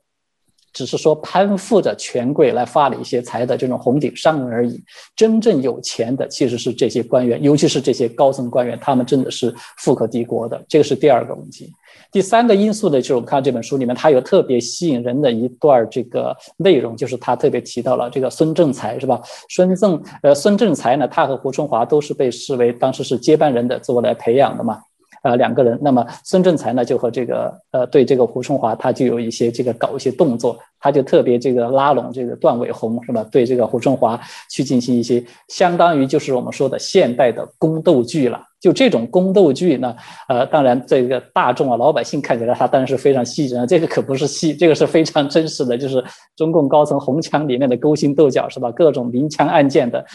[0.73, 4.81] 只是说攀附着权贵来发了一些财的这种红顶商人而已。
[5.17, 10.63] 真正有钱的其实是这些官员，尤其是这些高层官员，他们真的是富可敌国的。
[10.69, 11.69] 这个是第二个问题。
[12.11, 19.21] 第三个因素呢，就是我们看到这本书里面，它有特别吸引人的一段这个内容，就是他特别提到了这个孙政才，是吧？
[19.49, 24.79] 孙政呃，孙政才呢，他和胡春华都是被视为当时是接班人的，做来培养的嘛。
[25.23, 33.23] 呃，两个人，那么孙政才呢，就和这个呃，对这个胡春华，他就有一些这个搞一些动作，他就特别这个拉拢这个段伟宏，是吧？
[33.31, 34.19] 对这个胡春华
[34.49, 38.43] 去进行一些相当于就是我们说的现代的宫斗剧了。
[38.59, 39.95] 就这种宫斗剧呢，
[40.27, 46.03] 呃，当然这个大众啊，老百姓看起来他当然是非常戏人，这个可不是戏，这个是非常真实的，就是
[46.35, 48.71] 中共高层红墙里面的勾心斗角，是吧？
[48.71, 50.05] 各种明枪暗箭的。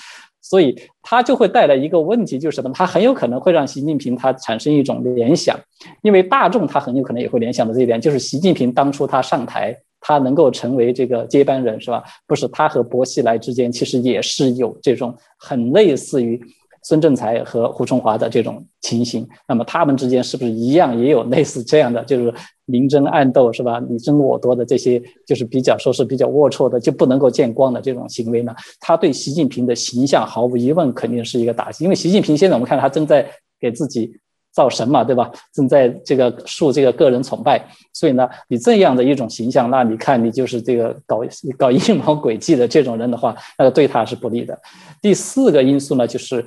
[0.41, 2.71] 所以它就会带来一个问题，就是什么？
[2.73, 5.59] 它很有可能会让习近平他产生一种联想，
[6.03, 9.77] 因为大众他很有可能也会联想到这一点，就是习近平当初他上台，
[10.07, 12.05] 他能够成为这个接班人，是吧？
[12.29, 16.41] 不是他和薄熙来之间其实也是有这种很类似于。
[16.89, 22.33] 孙政才和胡春华的这种情形，那么他们之间是不是一样也有类似这样的，就是
[22.65, 23.83] 明争暗斗，是吧？
[23.91, 28.55] 你争我夺的这些，就是比较说是比较龌龊的，就不能够见光的这种行为呢？
[28.79, 33.29] 他对习近平的形象毫无疑问肯定是一个打击，因为习近平现在我们看他正在
[33.59, 34.13] 给自己
[34.57, 35.31] 造神嘛，对吧？
[35.53, 41.21] 正在这个树这个个人崇拜，所以呢，你这样的一种形象，那你看你就是这个搞
[41.59, 44.59] 搞阴谋诡计的这种人的话，那个对他是不利的。
[45.03, 46.45] 第四个因素呢，就是。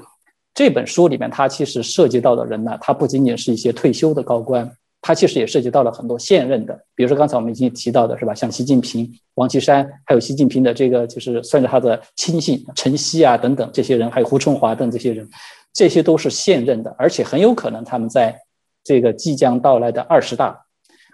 [0.51, 15.25] 这本书里面，它其实涉及到的人呢，他不仅仅是一些退休的高官，他其实也涉及到了很多现任的，比如说刚才我们已经提到的是吧，像习近平、王岐山，还有习近平的这个就是算是他的亲信陈希啊等等这些人，还有胡春华等这些人，
[15.79, 18.37] 这些都是现任的，而且很有可能他们在
[18.83, 20.65] 这个即将到来的二十大，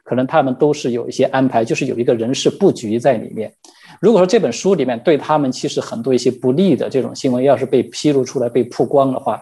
[0.03, 3.53] 可能他们都是有一些安排，就是有一个人事布局在里面。
[4.01, 9.39] 如果说这本书里面对他们其实很多一些不利的这种新闻要是被披露出来、被曝光的话，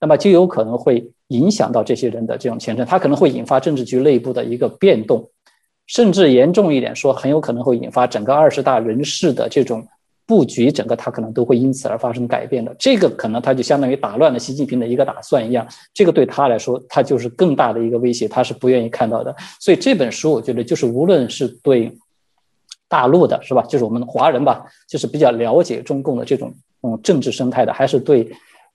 [0.00, 5.30] 那么就有可能会影响到这些人的这种前程，它可能会引发政治局内部的一个变动，
[5.86, 9.86] 甚至严重一点说，很有可能会引发整个二十大人事的这种
[10.28, 12.72] 布局，整个它可能都会因此而发生改变的。
[12.78, 19.34] 这个可能它就相当于打乱了习近平的一个打算一样，这个对他来说，他就是更大的一个威胁，他是不愿意看到的。
[19.58, 21.92] 所以这本书，我觉得就是无论是对。
[22.90, 23.60] 大陆的是吧？
[23.68, 26.50] 就是我们华人吧，就是比较了解中共的这种
[26.80, 28.26] 嗯政治生态的，还是对，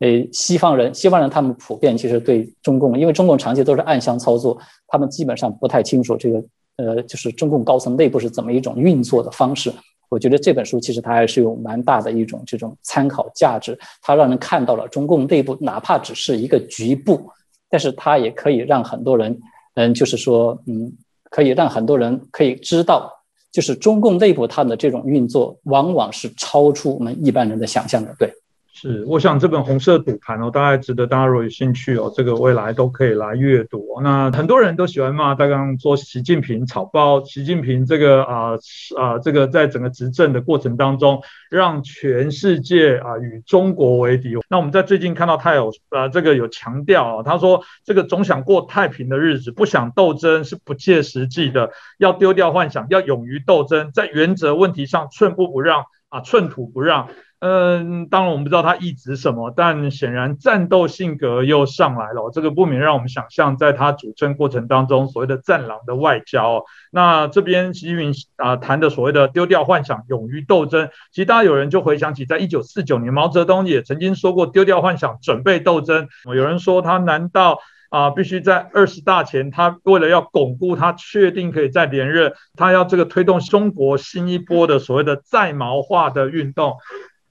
[0.01, 4.55] 呃西方人，西方人他们普遍其实对中共，因为中共长期都是暗箱操作，
[4.87, 6.43] 他们基本上不太清楚这个
[6.77, 9.73] 呃就是中共高层内部是怎么一种运作的方式。
[10.13, 17.27] 我觉得这本书其实它还是有蛮大的一种这种参考价值，它让人看到了中共内部哪怕只是一个局部，
[17.67, 19.35] 但是它也可以让很多人
[19.73, 20.91] 嗯就是说嗯
[21.31, 23.11] 可以让很多人可以知道。
[23.51, 28.33] 就是中共内部它的这种运作，往往是超出我们一般人的想象的，对。
[28.75, 33.85] 是，我想这本红色赌盘哦，大概值得大家如果有兴趣哦，这个未来都可以来阅读。
[34.01, 38.53] 那很多人都喜欢骂，刚刚说习近平草包，习近平这个啊
[38.97, 41.21] 啊，这个在整个执政的过程当中，
[41.51, 44.35] 让全世界啊与中国为敌。
[44.49, 51.69] 那我们在最近看到他有呃这个有强调啊，他说这个总想过太平的日子，不想斗争是不切实际的，
[51.99, 57.09] 要丢掉幻想，要勇于斗争，在原则问题上寸步不让啊，寸土不让。
[57.45, 62.31] 嗯，当然我们不知道他意指什么，但显然战斗性格又上来了。
[62.31, 66.63] 这个不免让我们想象，在他主政过程当中，所谓的战狼的外交。
[66.89, 76.07] 那这边习近平啊谈的所谓的丢掉幻想，勇于斗争，其实大家有人就回想起，在一九四九年，毛泽东也曾经说过丢掉幻想，准备斗争。
[76.23, 86.77] 有人说他难道啊必须在二十大前，他为了要巩固他确定可以再连任，他要这个推动中国新一波的所谓的在毛化的运动。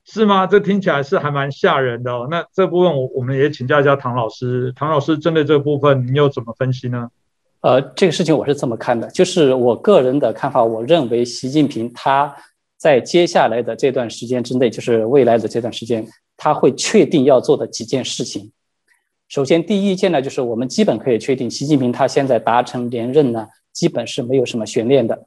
[0.05, 0.47] 是吗？
[0.47, 2.27] 这听起来是还蛮吓人的哦。
[2.31, 4.73] 那这部分我我们也请教一下唐老师。
[4.75, 7.09] 唐老师针对这部分，你又怎么分析呢？
[7.61, 12.35] 呃，这个事情我是这么看的，就是我个人的看法，我认为习近平他
[12.77, 16.05] 在接下来的这段时间之内，就是未来的这段时间，
[16.37, 18.51] 他会确定要做的几件事情。
[19.29, 25.27] 首先，第一件呢，就是我们基本可以确定，习近平他现在达成连任呢，基本是没有什么悬念的。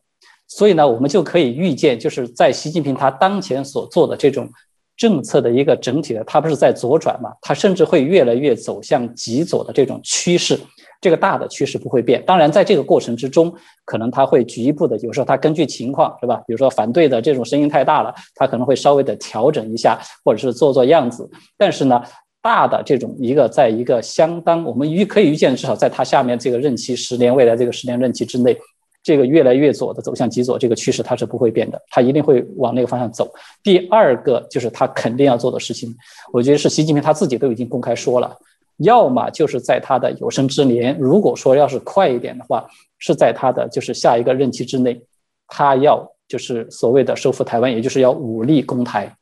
[0.55, 4.49] 所以呢，我们就可以预见，就是在习近平他当前所做的这种
[4.95, 7.29] 政策的一个整体的，他不是在左转嘛？
[7.41, 10.57] 他甚至会越来越走向极左的这种趋势。
[11.01, 13.53] 这个大的趋势不会变，当然在这个过程之中，
[13.83, 16.41] 可能他会局部的，有时候他根据情况，是吧？
[16.47, 21.29] 比如说反对的这种声音太大了，他可能会稍微的调整一下，或者是做做样子。
[21.57, 22.01] 但是呢，
[22.41, 28.57] 大的这种一个，在一个相当我们预可以预见，至少在他下面这个任期十年，未来这个十年任期之内，
[29.05, 33.31] 这个越来越左的走向极左这个趋势，它是不会变的，它一定会往那个方向走。
[33.61, 35.95] 第二个就是他肯定要做的事情，
[36.33, 38.35] 我觉得是习近平他自己都已经公开说了。
[38.77, 44.99] 要么就是在他的有生之年，如果说要是快一点的话，是在他的就是下一个任期之内，
[45.47, 49.15] 他要就是所谓的收复台湾，也就是要武力攻台。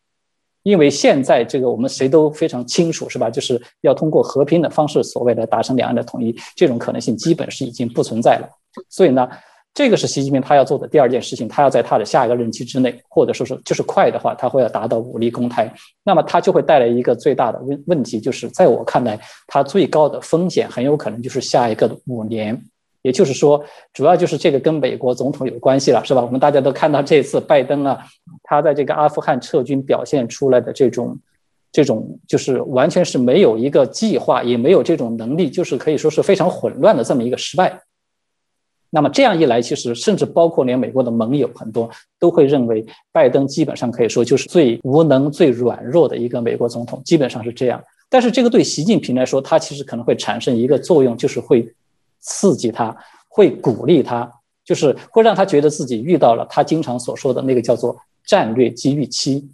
[0.64, 3.30] 因为现在这个我们谁都非常清楚，是吧？
[3.30, 8.48] 就是要通过和平的方式，所谓的达成两岸的统一，这种可能性基本是已经不存在了。
[8.88, 9.28] 所以呢。
[9.74, 22.62] 这个是习近平他要做的第二件事情，他要在他的下一个任期之内，或者说是就是快的话，他会要达到武力攻台，那么他就会带来一个最大的问问题，就是在我看来，他最高的风险很有可能就是下一个的五年，
[23.02, 23.64] 也就是说，
[23.94, 26.22] 主要就是这个跟美国总统有关系了，是吧？
[26.22, 27.98] 我们大家都看到这次拜登啊，
[28.44, 31.18] 他在这个阿富汗撤军表现出来的这种，
[31.72, 37.82] 这种就是完全是没有一个计划，也没有这种能力，就是可以说是非常混乱的这么一个失败。
[38.96, 41.90] 那么这样一来，其实甚至包括连美国的盟友很多
[42.20, 47.84] 都会认为，拜登基本上可以说就是最无能、最软弱的一个美国总统，基本上是这样。
[48.08, 51.68] 但是这个对习近平来说，他其实可能会产生一个作用，就是会
[52.20, 52.96] 刺激他，
[53.28, 54.32] 会鼓励他，
[54.64, 59.50] 就是会让他觉得自己遇到了他经常所说的那个叫做战略机遇期。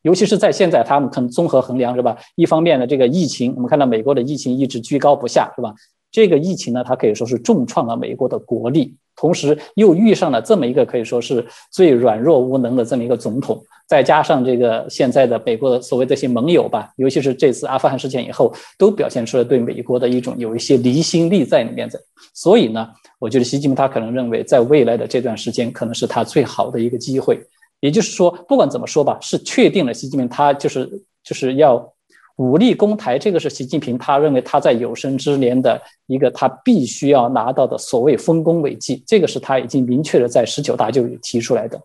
[0.00, 2.16] 尤其是在现在，他们可能综合衡量是吧？
[2.36, 5.74] 一方面呢，这个疫情，我们看到美国的疫情一直居高不下，是吧？
[6.10, 22.00] 这个疫情呢，它可以说是重创了美国的国力，同时又遇上了这么一个可以说是最软弱无能的这么一个总统，再加上这个现在的美国的所谓这些盟友吧，尤其是这次阿富汗事件以后，都表现出了对美国的一种有一些离心力在里面的。
[22.32, 22.88] 所以呢，
[23.18, 27.38] 我觉得习近平他可能认为，在未来的这段时间，可能是他最好的一个机会。
[27.80, 30.88] 也就是说，不管怎么说吧，是确定了习近平他就是
[31.22, 31.92] 就是要。
[32.38, 41.80] 武力攻台，这个是习近平他认为他在有生之年的一个他必须要拿到的所谓丰功伟绩，这个是他已经明确的在十九大就提出来的，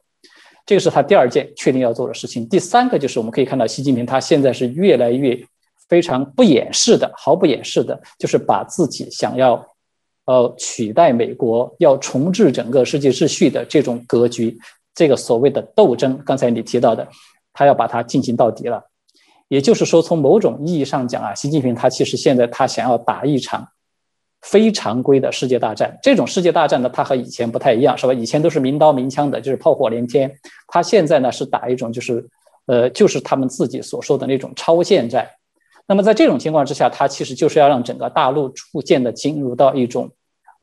[0.63, 2.47] 这个是他第二件确定要做的事情。
[2.47, 5.35] 第三个就是我们可以看到，习近平他现在是越来越
[5.89, 9.59] 非常不掩饰的，毫不掩饰的，就是把自己想要
[10.25, 14.55] 呃取代美国，要重置整个世界秩序的这种格局，
[14.93, 17.07] 这个所谓的斗争，刚才你提到的，
[17.53, 18.83] 他要把它进行到底了。
[19.49, 23.67] 也就是说，从某种意义上讲啊，习近平他其实现在他想要打一场
[24.41, 25.97] 非常规的世界大战。
[26.01, 28.13] 这种世界大战呢，它和以前不太一样，是吧？
[28.13, 30.33] 以前都是明刀明枪的，就是炮火连天。
[30.67, 32.27] 他现在呢是打一种就是，
[32.65, 35.27] 呃，就是他们自己所说的那种超限战。
[35.85, 40.09] 那么在这种情况之下，他其实就是要让整个大陆逐渐的进入到一种，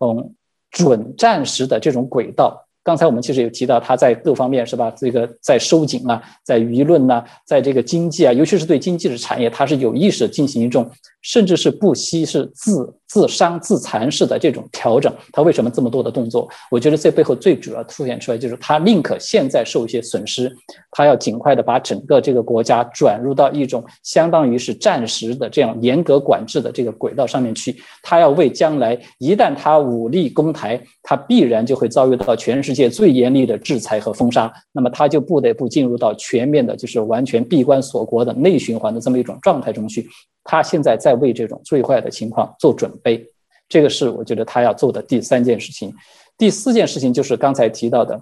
[0.01, 0.35] 嗯，
[0.71, 2.67] 准战时的这种轨道。
[2.83, 4.91] 刚才我们其实有提到，他在各方面是吧？
[4.97, 10.91] 这个在收紧啊，在舆论呐，在这个经济啊，尤其是对经济的产业，他是有意识进行一种，
[11.23, 15.13] 甚至是不惜是自自伤自残式的这种调整。
[15.33, 16.49] 他为什么这么多的动作？
[16.71, 20.55] 我觉得这背后最主要凸显出来就是他宁可现在受一些损失，
[20.93, 27.75] 他要尽快的把整个这个国家转入到一种相当于是战时的这样严格管制的这个轨道上面去。
[28.01, 40.09] 他要为将来一旦他武力攻台，他必然就会遭遇到全世界最严厉的制裁和封杀，那么他就不得不进入到全面的，就是完全闭关锁国的内循环的这么一种状态中去。
[40.43, 43.27] 他现在在为这种最坏的情况做准备，
[43.69, 45.95] 这个是我觉得他要做的第三件事情。
[46.39, 48.19] 第四件事情就是刚才提到的，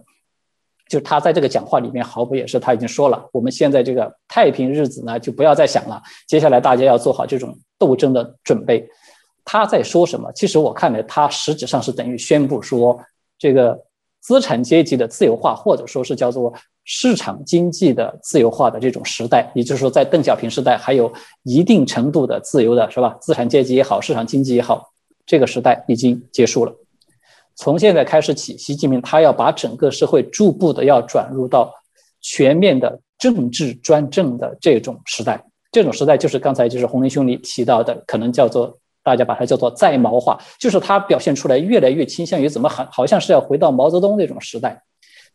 [0.88, 8.88] 就是他在这个讲话里面毫不掩饰，他已经说了，我们现在这个太平日子呢就不要再想了，接下来大家要做好这种斗争的准备。
[9.44, 10.30] 他在说什么？
[10.32, 13.00] 其实我看来，他实质上是等于宣布说，
[13.38, 13.78] 这个
[14.20, 16.52] 资产阶级的自由化，或者说是叫做
[16.91, 21.12] 市场经济的自由化的这种时代，也就是说，在邓小平时代还有
[21.43, 23.14] 一定程度的自由的，是吧？
[23.20, 24.91] 资产阶级也好，市场经济也好，
[25.26, 26.72] 这个时代已经结束了。
[27.57, 31.70] 从现在开始起，习近平他要把整个社会逐步的要转入到
[32.22, 35.45] 全面的政治专政的这种时代。
[35.70, 38.78] 这种时代就是刚才就是洪林兄弟提到的，可能叫做。
[39.05, 44.82] 大家把它叫做在毛化，就是它表现出来越来越倾向于怎么好，好像是要回到毛泽东那种时代。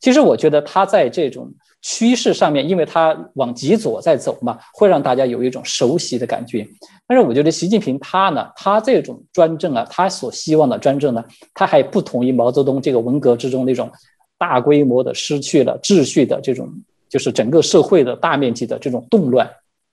[0.04, 1.49] 其实我觉得他在这种
[1.82, 6.68] 趋势上面，因为他往极左在走嘛，会让大家有一种熟悉的感觉。
[7.08, 11.24] 但是我觉得习近平他呢，他这种专政啊，他所希望的专政呢，
[11.54, 13.89] 他还不同于毛泽东这个文革之中那种
[14.38, 16.70] 大规模的失去了秩序的这种，
[17.08, 19.49] 就是整个社会的大面积的这种动乱。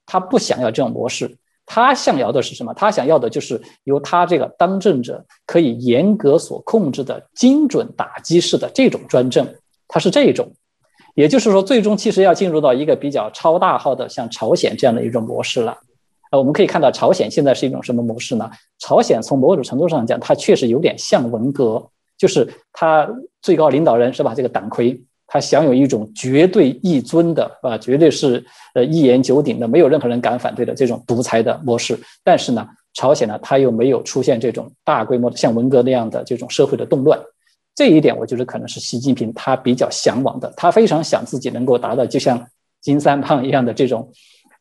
[0.07, 2.75] 他不想要这种模式，他想要的是什么？
[2.75, 9.47] 他想要的就是由他这个当政者可以严格所控制的精准打击式的这种专政。
[9.93, 10.49] 它是这一种，
[11.16, 15.76] 也就是说，最终其实要进入到一个比较超大号的，像朝鲜这样的一种模式了。
[16.30, 18.49] 呃，我们可以看到，朝鲜现在是一种什么模式呢？
[18.78, 21.84] 朝鲜从某种程度上讲，它确实有点像文革，
[22.16, 23.11] 就是它
[23.43, 24.32] 最高领导人是吧？
[24.32, 31.99] 这个党魁他享有一种绝对一尊的啊，绝对是呃一言九鼎的，没有任何人敢反对的这种独裁的模式。
[32.22, 32.64] 但是呢，
[32.95, 37.18] 朝鲜呢，它又没有出现这种大规模的像文革那样的这种社会的动乱。
[37.81, 42.47] 这一点，我觉得可能是习近平他比较向往的，他非常想自己能够达到就像
[42.83, 44.12] 金三胖一样的这种。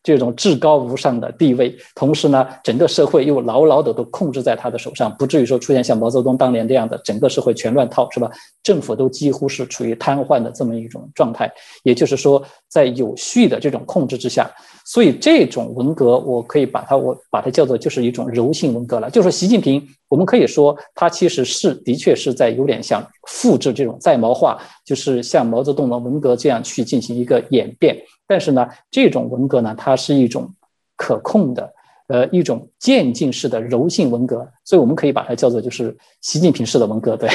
[0.01, 8.31] 这种至高无上的地位，同时呢，整个社会又牢牢的都控制在他的手上，不至于说出现像毛泽东当年这样的整个社会全乱套，是吧？
[8.63, 11.51] 政府都几乎是处于瘫痪的这么一种状态。
[11.83, 14.49] 也就是说，在有序的这种控制之下，
[14.89, 19.07] 所以这种文革，我可以把它我把它叫做就是一种柔性文革了。
[19.07, 27.95] 就是习近平，我们可以说他其实是的确是在有点像复制这种在毛化，就是像毛泽东的文革这样去进行一个演变。
[28.25, 30.51] 但是呢，这种文革呢，它是一种
[30.97, 31.71] 可控的，
[32.07, 37.15] 呃，一种渐进式的柔性文革，所以我们可以把它叫做就是习近平式的文革。
[37.15, 37.29] 对，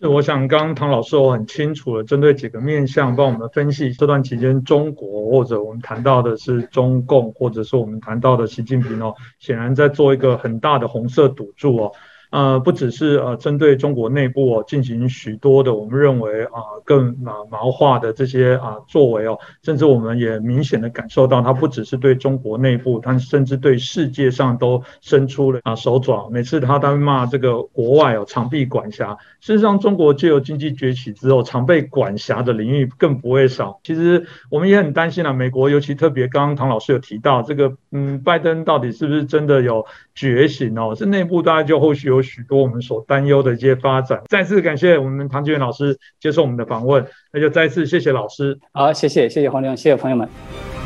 [0.00, 11.92] 是我想刚刚唐老师我很清楚的针对几个面向帮我们分析这段期间中国或者我们谈到的是中共，或者是我们谈到的习近平哦，显然在做一个很大的红色赌注哦。
[12.30, 26.28] 呃，不只是呃针对中国内部哦进行许多的我们认为啊更啊毛化的这些啊作为哦，甚至我们也明显的感受到，它不只是对中国内部，它甚至对世界上都伸出了啊手爪。
[26.30, 33.80] 每次他在骂这个国外哦常被管辖，事实上中国借由经济崛起之后，常被管辖的领域更不会少。
[33.82, 39.86] 其实我们也很担心啊，美国尤其特别刚刚唐老师有提到这个，嗯，拜登到底是不是真的有
[40.18, 40.94] 觉醒哦？
[40.94, 42.18] 这内部大家就后续有。
[42.20, 44.20] 许多我们所担忧的一些发展。
[44.28, 48.58] 再次感谢我们唐吉元老师接受我们的访问，那就再次谢谢老师。
[48.72, 50.77] 好，谢谢，谢谢黄亮，谢谢朋友们。